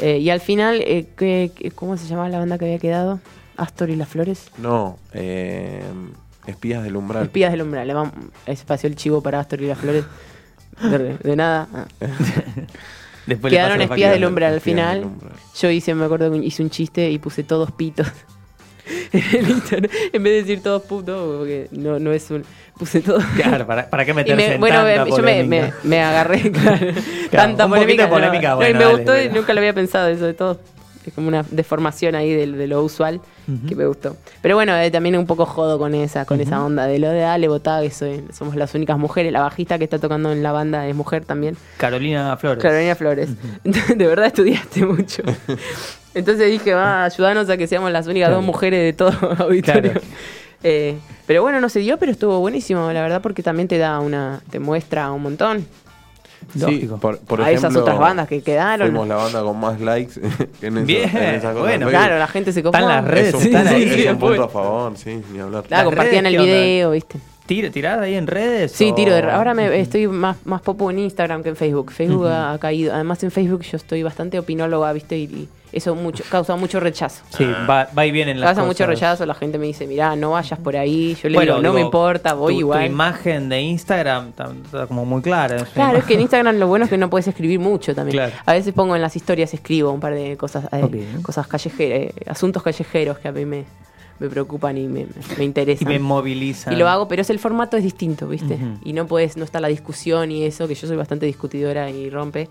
[0.00, 3.20] Eh, y al final, eh, ¿qué- qué- ¿cómo se llamaba la banda que había quedado?
[3.62, 4.50] Astor y las Flores.
[4.58, 5.82] No, eh,
[6.46, 7.24] Espías del Umbral.
[7.24, 7.86] Espías del Umbral.
[7.86, 8.12] Le vamos-
[8.46, 10.04] espacio el chivo para Astor y las Flores.
[10.80, 11.68] De, de nada.
[11.74, 11.86] Ah.
[13.26, 15.04] Después Quedaron espías del umbral al final.
[15.04, 15.32] Umbral.
[15.56, 18.08] Yo hice, me acuerdo que hice un chiste y puse todos pitos.
[19.12, 19.90] en el Instagram.
[20.12, 22.44] En vez de decir todos putos, porque no, no es un.
[22.76, 23.22] Puse todos.
[23.36, 25.76] Claro, ¿para, para qué meterse me- en bueno, tanta me- yo me, me, polémica?
[25.84, 26.86] me agarré, claro,
[27.30, 28.08] tanta un polémica.
[28.10, 30.34] polémica, no, no, bueno, y me dale, gustó y nunca lo había pensado eso de
[30.34, 30.58] todo.
[31.06, 33.20] Es como una deformación ahí de, de lo usual
[33.68, 34.16] que me gustó.
[34.40, 37.20] Pero bueno, eh, también un poco jodo con esa, con esa onda de lo de
[37.20, 39.32] dale, votá, que soy- somos las únicas mujeres.
[39.32, 41.56] La bajista que está tocando en la banda es mujer también.
[41.76, 42.62] Carolina Flores.
[42.62, 43.30] Carolina Flores.
[43.64, 45.22] de verdad estudiaste mucho.
[46.14, 48.36] Entonces dije, va, ayudanos a que seamos las únicas Claro.
[48.36, 49.92] dos mujeres de todo auditorio.
[49.92, 50.00] Claro.
[50.64, 50.96] Eh,
[51.26, 54.40] pero bueno, no se dio, pero estuvo buenísimo, la verdad, porque también te da una,
[54.48, 55.66] te muestra un montón.
[56.54, 56.94] Lógico.
[56.96, 58.88] Sí, por, por a esas otras bandas que quedaron.
[58.88, 60.20] Fuimos la banda con más likes
[60.62, 61.58] en, eso- Bien, en esas cosas.
[61.58, 61.88] bueno.
[61.88, 62.76] Claro, la gente se copó.
[62.76, 64.18] Están las redes, Es un, están punto, ahí, es un después.
[64.38, 65.62] punto a favor, sí, ni hablar.
[65.64, 67.18] Claro, compartían el video, ¿viste?
[67.52, 68.72] ¿Tira, ¿Tirada ahí en redes?
[68.72, 71.92] Sí, o- tiro de Ahora me estoy más, más popo en Instagram que en Facebook.
[71.92, 72.94] Facebook ha, ha caído.
[72.94, 75.18] Además, en Facebook yo estoy bastante opinóloga, ¿viste?
[75.18, 77.22] Y, y eso mucho, causa mucho rechazo.
[77.36, 79.26] Sí, va, va y viene en las Causa mucho rechazo.
[79.26, 81.14] La gente me dice, mirá, no vayas por ahí.
[81.22, 82.80] Yo le Bueno, digo, no me importa, voy tu, igual.
[82.80, 85.56] Tu imagen de Instagram está, está como muy clara.
[85.56, 88.16] es Claro, es que en Instagram lo bueno es que no puedes escribir mucho también.
[88.16, 88.32] Claro.
[88.46, 92.14] A veces pongo en las historias, escribo un par de cosas, eh, cosas callejeras, eh,
[92.26, 93.64] asuntos callejeros que a mí me,
[94.18, 95.06] me preocupan y me,
[95.36, 95.88] me Y interesan.
[95.88, 96.72] me moviliza.
[96.72, 98.58] Y lo hago, pero es el formato es distinto, ¿viste?
[98.84, 102.08] Y no puedes, no está la discusión y eso, que yo soy bastante discutidora y
[102.10, 102.48] rompe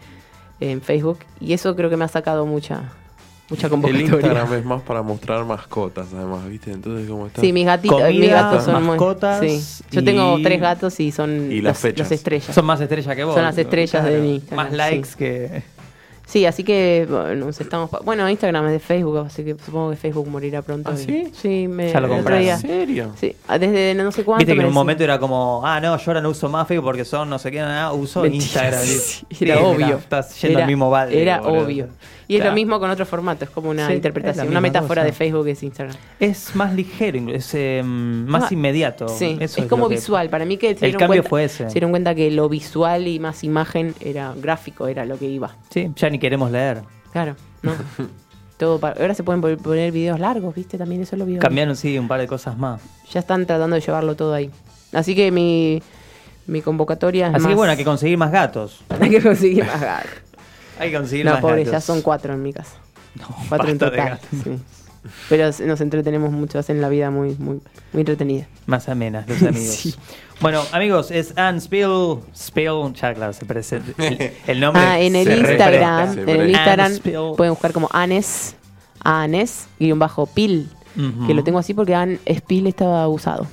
[0.60, 1.20] en Facebook.
[1.40, 2.92] Y eso creo que me ha sacado mucha,
[3.50, 4.02] mucha El.
[4.02, 6.72] Instagram es más para mostrar mascotas, además, ¿viste?
[6.72, 7.42] Entonces, como está.
[7.42, 9.84] Sí, mis gatitos, Comida, mis gatos son muy- mascotas sí.
[9.92, 12.54] Yo y- tengo tres gatos y son Y las los, estrellas.
[12.54, 13.34] Son más estrellas que vos.
[13.36, 15.16] Son las estrellas de mi Instagram, Más likes sí.
[15.18, 15.64] que.
[16.32, 17.90] Sí, así que bueno, nos estamos.
[18.06, 20.90] Bueno, Instagram es de Facebook, así que supongo que Facebook morirá pronto.
[20.94, 21.30] ¿Ah, sí?
[21.34, 21.92] Sí, me.
[21.92, 23.12] Ya lo día- ¿En serio?
[23.20, 24.40] Sí, desde no sé cuánto.
[24.40, 26.86] Viste que en un momento era como, ah, no, yo ahora no uso más Facebook
[26.86, 28.82] porque son no sé qué, nada, uso Mentira, Instagram.
[28.86, 29.98] sí, era obvio.
[29.98, 31.22] Estás yendo Era- al mismo balde.
[31.22, 31.64] Era boludo.
[31.66, 31.88] obvio.
[32.28, 35.06] Y es lo mismo con otro formato, es como una Sí, interpretación, una metáfora cosa.
[35.06, 35.96] de Facebook que es Instagram.
[36.20, 39.08] Es más ligero, es eh, más Ah, inmediato.
[39.10, 40.30] Sí, Eso es como que- visual.
[40.30, 41.68] Para mí que se El cambio cuenta, fue ese.
[41.68, 45.56] Se dieron cuenta que lo visual y más imagen era gráfico, era lo que iba.
[45.70, 46.82] Sí, ya ni queremos leer.
[47.12, 47.74] Claro, ¿no?
[48.58, 50.78] Todo Ahora se pueden pon- poner videos largos, ¿viste?
[50.78, 51.34] También eso lo vi.
[51.34, 51.40] hoy.
[51.40, 52.80] Cambiaron, sí, un par de cosas más.
[53.12, 54.52] Ya están tratando de llevarlo todo ahí.
[54.94, 55.82] Así que mi,
[56.46, 58.82] mi convocatoria es Así que más- bueno, hay que conseguir más gatos.
[59.00, 60.12] hay que conseguir más gatos.
[60.82, 61.72] Hay que conseguir No, más pobre, gatos.
[61.72, 62.74] ya son cuatro en mi casa.
[63.16, 64.20] No, Cuatro en total.
[64.44, 64.58] sí.
[65.30, 67.60] Pero nos entretenemos mucho, hacen la vida muy, muy,
[67.92, 68.46] muy entretenida.
[68.68, 69.58] Más amenas, los amigos.
[69.76, 69.96] Sí.
[70.40, 72.20] Bueno, amigos, es Ann Spill.
[72.36, 73.92] Spill, ya claro, se presenta.
[74.04, 74.82] El, el nombre.
[74.82, 76.50] Ah, en el se Instagram, en el.
[76.52, 76.94] Instagram
[77.36, 78.56] pueden buscar como Anes,
[79.04, 80.70] Anes, guion bajo Pil,
[81.28, 83.46] que lo tengo así porque Anne Spill estaba usado.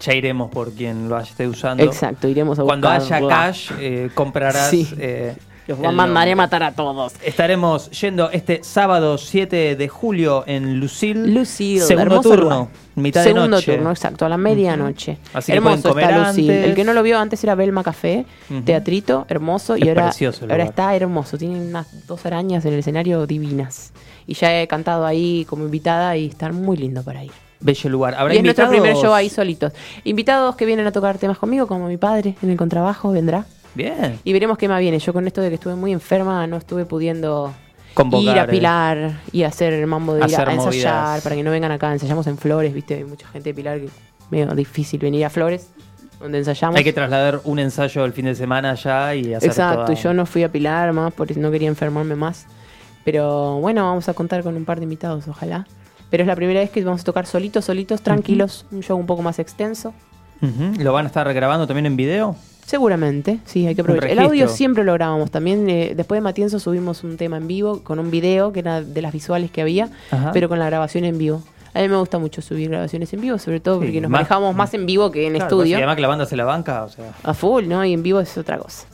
[0.00, 1.82] Ya iremos por quien lo esté usando.
[1.82, 3.28] Exacto, iremos a Cuando buscarlo.
[3.28, 4.70] haya cash, eh, comprarás.
[4.70, 4.88] Sí.
[4.98, 5.36] eh,
[5.66, 6.32] Los el mandaré nombre.
[6.32, 7.14] a matar a todos.
[7.24, 11.26] Estaremos yendo este sábado 7 de julio en Lucille.
[11.26, 12.66] Lucille, Segundo turno, lugar.
[12.94, 13.74] mitad Segundo de noche.
[13.74, 15.18] turno, exacto, a la medianoche.
[15.32, 16.52] Así que hermoso pueden comer está Lucille.
[16.52, 16.68] antes.
[16.70, 18.26] El que no lo vio antes era Belma Café,
[18.64, 19.74] teatrito, hermoso.
[19.74, 20.10] Es y ahora,
[20.50, 21.36] ahora está hermoso.
[21.38, 23.92] Tiene unas dos arañas en el escenario divinas.
[24.26, 27.32] Y ya he cantado ahí como invitada y está muy lindo para ir.
[27.58, 28.14] Bello lugar.
[28.14, 29.72] ¿Habrá Y es nuestro primer show ahí solitos.
[30.04, 33.46] Invitados que vienen a tocar temas conmigo, como mi padre en el contrabajo vendrá.
[33.76, 34.18] Bien.
[34.24, 34.98] Y veremos qué más viene.
[34.98, 37.52] Yo con esto de que estuve muy enferma no estuve pudiendo
[37.94, 38.48] Convocar, ir a eh.
[38.48, 41.22] Pilar y hacer mambo de ir a, Hacer a ensayar movidas.
[41.22, 41.92] para que no vengan acá.
[41.92, 43.88] Ensayamos en Flores, viste, hay mucha gente de Pilar que
[44.30, 45.68] medio difícil venir a Flores,
[46.20, 46.76] donde ensayamos.
[46.78, 50.14] Hay que trasladar un ensayo el fin de semana ya y hacer Exacto, toda- yo
[50.14, 52.46] no fui a Pilar más porque no quería enfermarme más.
[53.04, 55.66] Pero bueno, vamos a contar con un par de invitados, ojalá.
[56.10, 59.06] Pero es la primera vez que vamos a tocar solitos, solitos, tranquilos, un show un
[59.06, 59.92] poco más extenso.
[60.42, 60.82] Ujú.
[60.82, 62.36] ¿Lo van a estar grabando también en video?
[62.66, 64.10] Seguramente, sí, hay que aprovechar.
[64.10, 65.30] El audio siempre lo grabamos.
[65.30, 68.82] También eh, después de Matienzo subimos un tema en vivo con un video que era
[68.82, 70.32] de las visuales que había, Ajá.
[70.32, 71.42] pero con la grabación en vivo.
[71.74, 74.22] A mí me gusta mucho subir grabaciones en vivo, sobre todo Sí, porque nos más-
[74.22, 75.70] manejamos más en vivo que en Claro, estudio.
[75.70, 77.12] Y además que la banda se la banca, o sea.
[77.22, 77.84] A full, ¿no?
[77.84, 78.86] Y en vivo es otra cosa.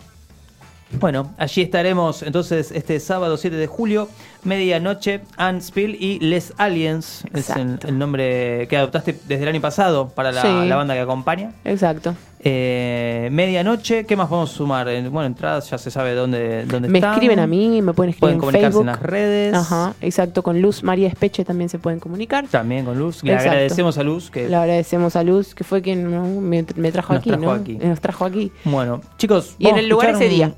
[1.01, 4.09] Bueno, allí estaremos entonces este sábado 7 de julio,
[4.45, 7.88] medianoche, Ann Spill y Les Aliens, es el, Exacto.
[7.88, 10.49] el nombre que adoptaste desde el año pasado para la, Sí.
[10.68, 11.53] la banda que acompaña.
[11.64, 12.14] Exacto.
[12.45, 14.86] Eh, medianoche, ¿qué más podemos sumar?
[15.11, 17.12] Bueno, entradas ya se sabe dónde, dónde Me están.
[17.14, 18.80] escriben a mí, me pueden escribir Pueden en comunicarse Facebook.
[18.82, 19.55] en las redes.
[19.55, 20.43] Ajá, exacto.
[20.43, 22.49] Con Luz María Espeche también se pueden comunicar.
[22.49, 23.22] También con Luz.
[23.22, 23.51] Le Exacto.
[23.53, 26.24] agradecemos a Luz que Le agradecemos a Luz, que fue quien ¿no?
[26.40, 27.53] me, me trajo Nos aquí, trajo ¿no?
[27.53, 27.74] aquí.
[27.80, 28.51] Nos trajo aquí.
[28.64, 29.55] Bueno, chicos.
[29.61, 30.53] Y en el lugar ese un- día.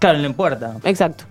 [0.00, 0.74] Claro, en la puerta.
[0.82, 1.24] Exacto.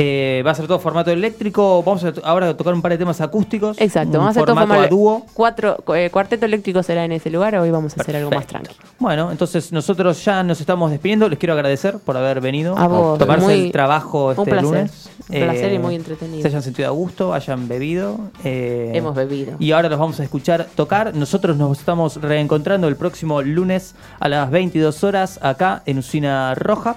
[0.00, 1.82] Eh, va a ser todo formato eléctrico.
[1.82, 3.76] Vamos a ahora a tocar un par de temas acústicos.
[3.80, 4.12] Exacto.
[4.18, 5.26] Vamos a hacer formato a dúo.
[5.34, 8.76] Cuatro, eh, cuarteto eléctrico será en ese lugar, hoy vamos a hacer algo más tranquilo.
[9.00, 11.28] Bueno, entonces nosotros ya nos estamos despidiendo.
[11.28, 12.78] Les quiero agradecer por haber venido.
[12.78, 14.62] A vos, Tomarse muy- el trabajo un este placer.
[14.62, 15.10] lunes.
[15.30, 16.42] Un placer y muy entretenido.
[16.42, 18.18] Se hayan sentido a gusto, hayan bebido.
[18.44, 19.56] eh, Hemos bebido.
[19.58, 21.12] Y ahora los vamos a escuchar tocar.
[21.16, 26.96] Nosotros nos estamos reencontrando el próximo lunes a las 22 horas acá en Usina Roja.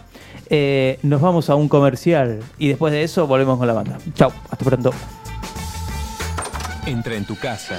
[0.54, 3.98] Eh, nos vamos a un comercial y después de eso volvemos con la banda.
[4.16, 4.94] Chau, hasta pronto.
[6.86, 7.78] Entra en tu casa,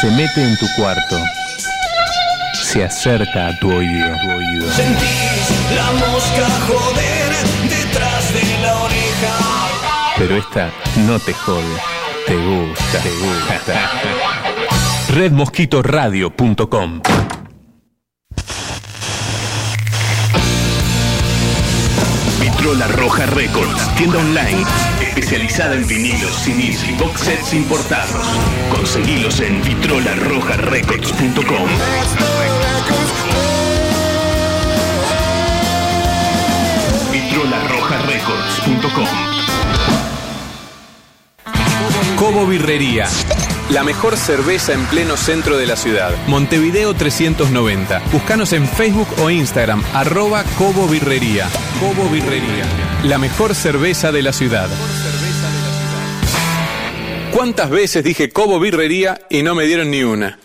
[0.00, 1.18] se mete en tu cuarto,
[2.54, 4.14] se acerca a tu oído.
[4.22, 4.70] Tu oído.
[4.70, 7.32] Sentís la mosca joder
[7.68, 9.32] detrás de la oreja.
[10.18, 11.66] Pero esta no te jode,
[12.28, 13.90] te gusta, te gusta.
[15.14, 17.00] Redmosquitoradio.com
[22.62, 24.64] Vitrola Roja Records, tienda online
[25.00, 28.24] especializada en vinilos, CDs y box sets importados.
[28.70, 31.68] Conseguilos en vitrolarrojarecords.com.
[37.10, 39.08] vitrolarrojarecords.com.
[42.16, 43.08] Cobo Birrería.
[43.70, 46.14] La mejor cerveza en pleno centro de la ciudad.
[46.26, 48.02] Montevideo 390.
[48.12, 51.48] Búscanos en Facebook o Instagram, arroba Cobo Birrería.
[51.80, 52.64] Cobo Birrería.
[53.04, 54.68] La mejor cerveza de la ciudad.
[57.32, 60.38] ¿Cuántas veces dije Cobo Birrería y no me dieron ni una?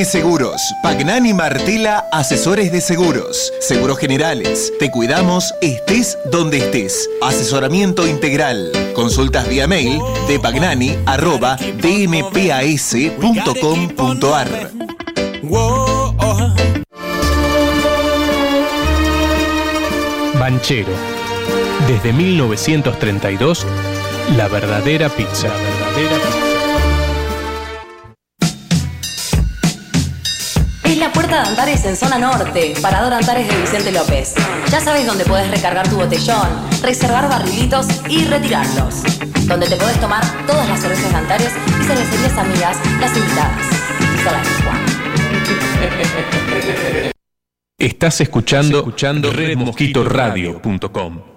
[0.05, 4.71] Seguros, Pagnani Martela, asesores de seguros, seguros generales.
[4.79, 7.09] Te cuidamos, estés donde estés.
[7.21, 8.71] Asesoramiento integral.
[8.93, 12.31] Consultas vía mail de pagnani arroba dmpas.com.ar.
[20.39, 20.93] Banchero.
[21.87, 23.65] Desde 1932,
[24.37, 25.47] la verdadera pizza.
[25.47, 26.52] La verdadera pizza.
[31.33, 34.35] Puerta de Antares en zona norte, Parador Antares de Vicente López.
[34.69, 36.47] Ya sabes dónde podés recargar tu botellón,
[36.83, 39.01] reservar barrilitos y retirarlos.
[39.47, 43.65] Donde te podés tomar todas las cervezas de Antares y cervecerías amigas, las invitadas.
[44.23, 44.77] Sola Juan.
[47.79, 51.32] Estás escuchando, escuchando redmosquitoradio.com.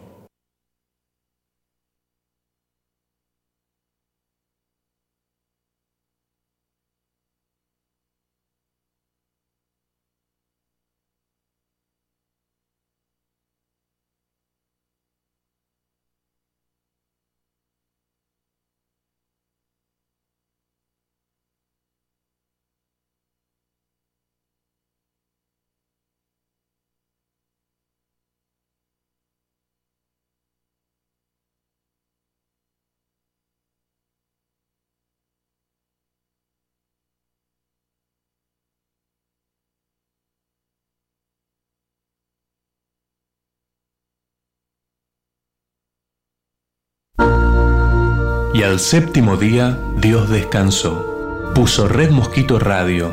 [48.56, 53.12] Y al séptimo día Dios descansó, puso Red Mosquito Radio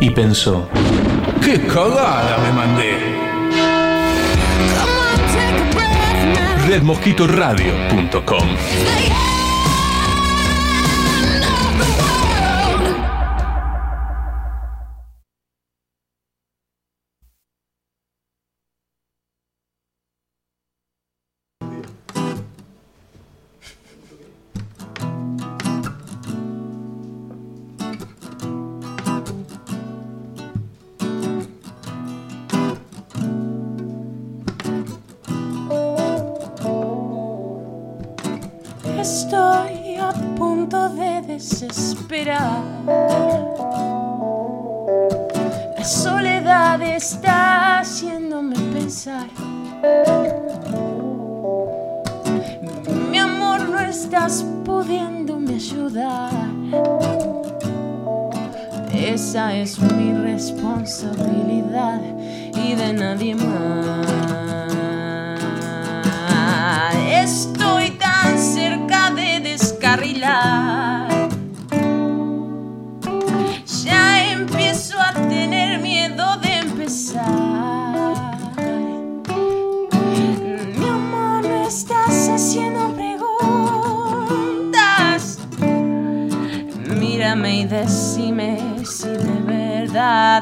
[0.00, 0.66] y pensó,
[1.44, 2.96] ¡qué cagada me mandé!
[6.66, 8.48] redmosquitoradio.com
[39.02, 42.62] Estoy a punto de desesperar.
[45.76, 49.26] La soledad está haciéndome pensar.
[53.10, 56.30] Mi amor, no estás pudiéndome ayudar.
[58.94, 62.00] Esa es mi responsabilidad
[62.54, 64.31] y de nadie más.
[90.02, 90.41] Verdad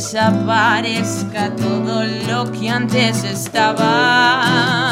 [0.00, 4.89] desaparezca todo lo que antes estaba.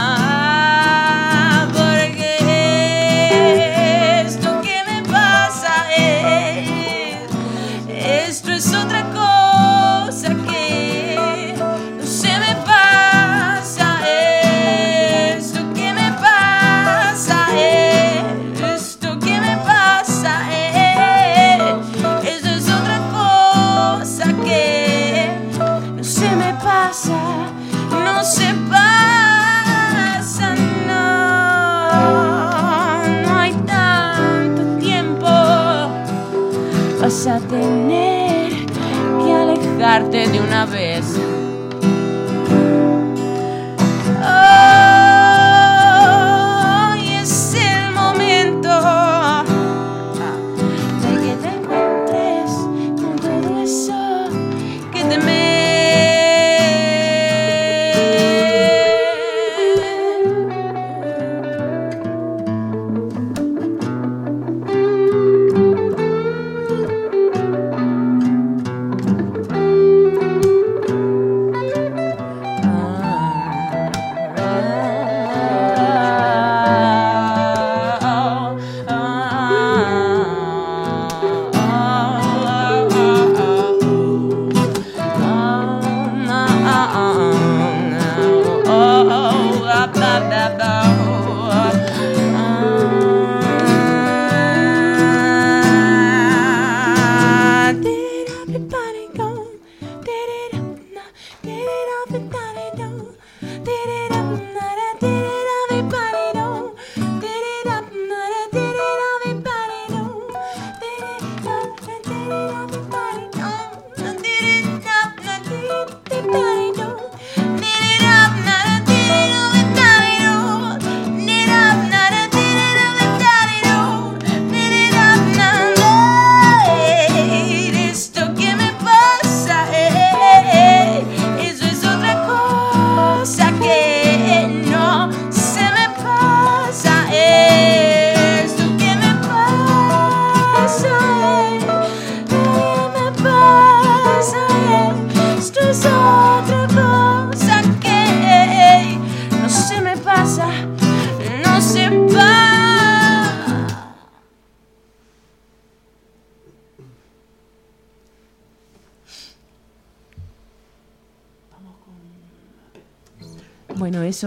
[40.10, 40.77] de una vez.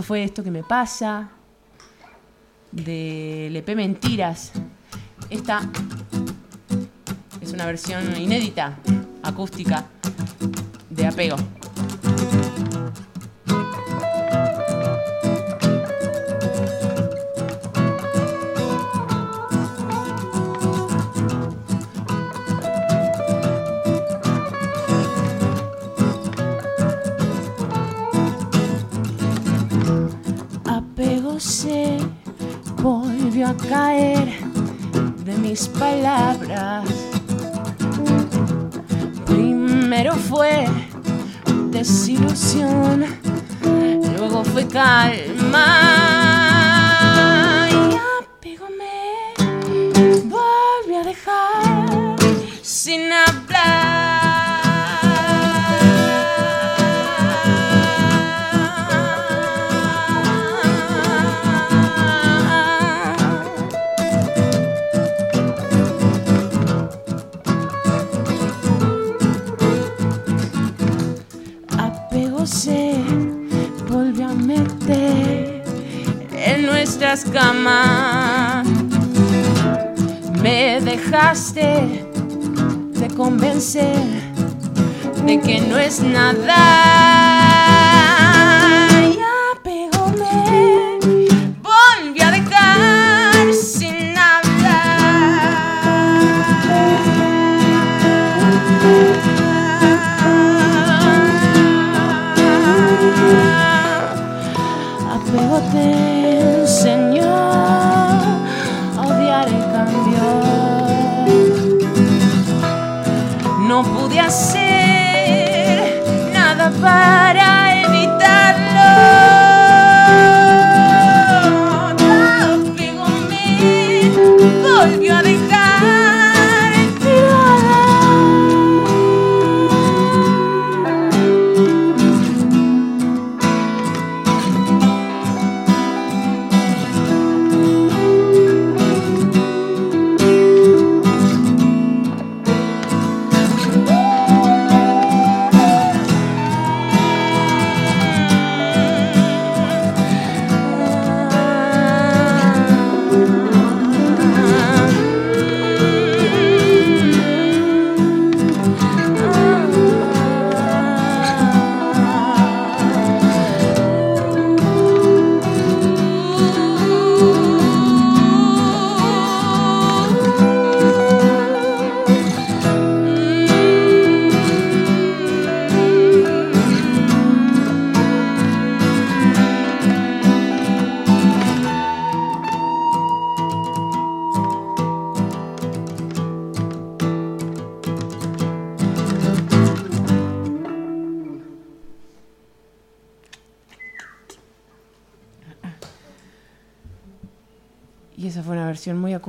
[0.02, 1.32] fue esto que me pasa,
[2.72, 4.52] de EP Mentiras.
[5.30, 5.62] Esta
[7.42, 8.78] es una versión inédita,
[9.24, 9.86] acústica,
[10.90, 11.38] de apego.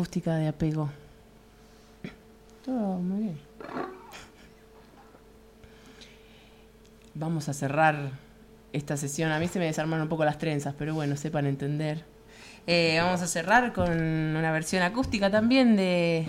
[0.02, 0.90] acústica de apego.
[2.64, 3.38] Todo muy bien.
[7.14, 8.10] Vamos a cerrar
[8.72, 9.30] esta sesión.
[9.30, 12.04] A mí se me desarmaron un poco las trenzas, pero bueno, sepan entender.
[12.66, 16.26] Eh, vamos a cerrar con una versión acústica también de,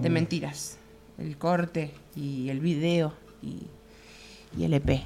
[0.00, 0.78] de Mentiras.
[1.18, 3.12] El corte y el video
[3.42, 5.02] y el EP.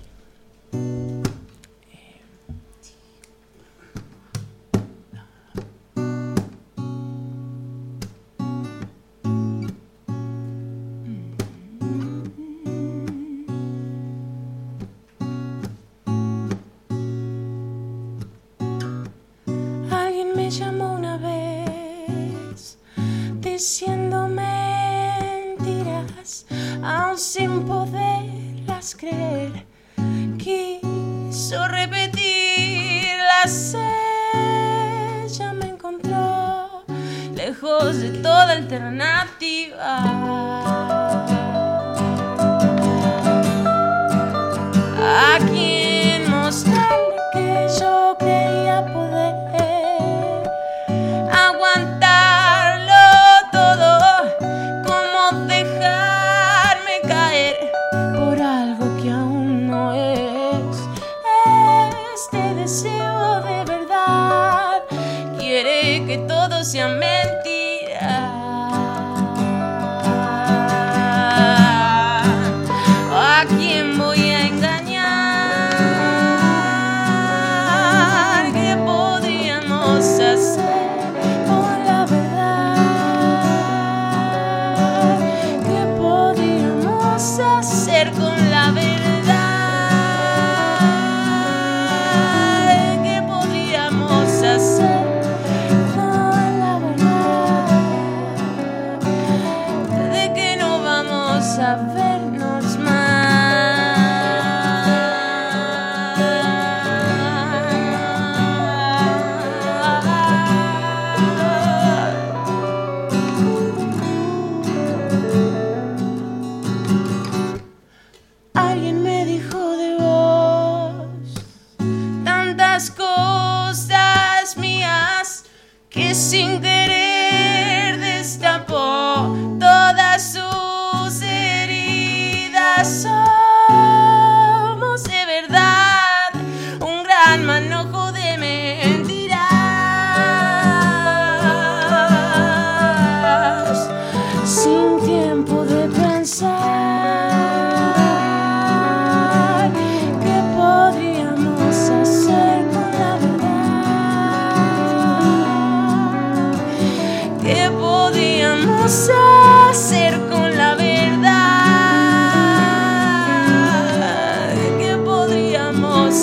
[38.77, 39.77] alternativa.
[39.77, 40.16] Uh,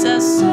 [0.03, 0.52] Jesus.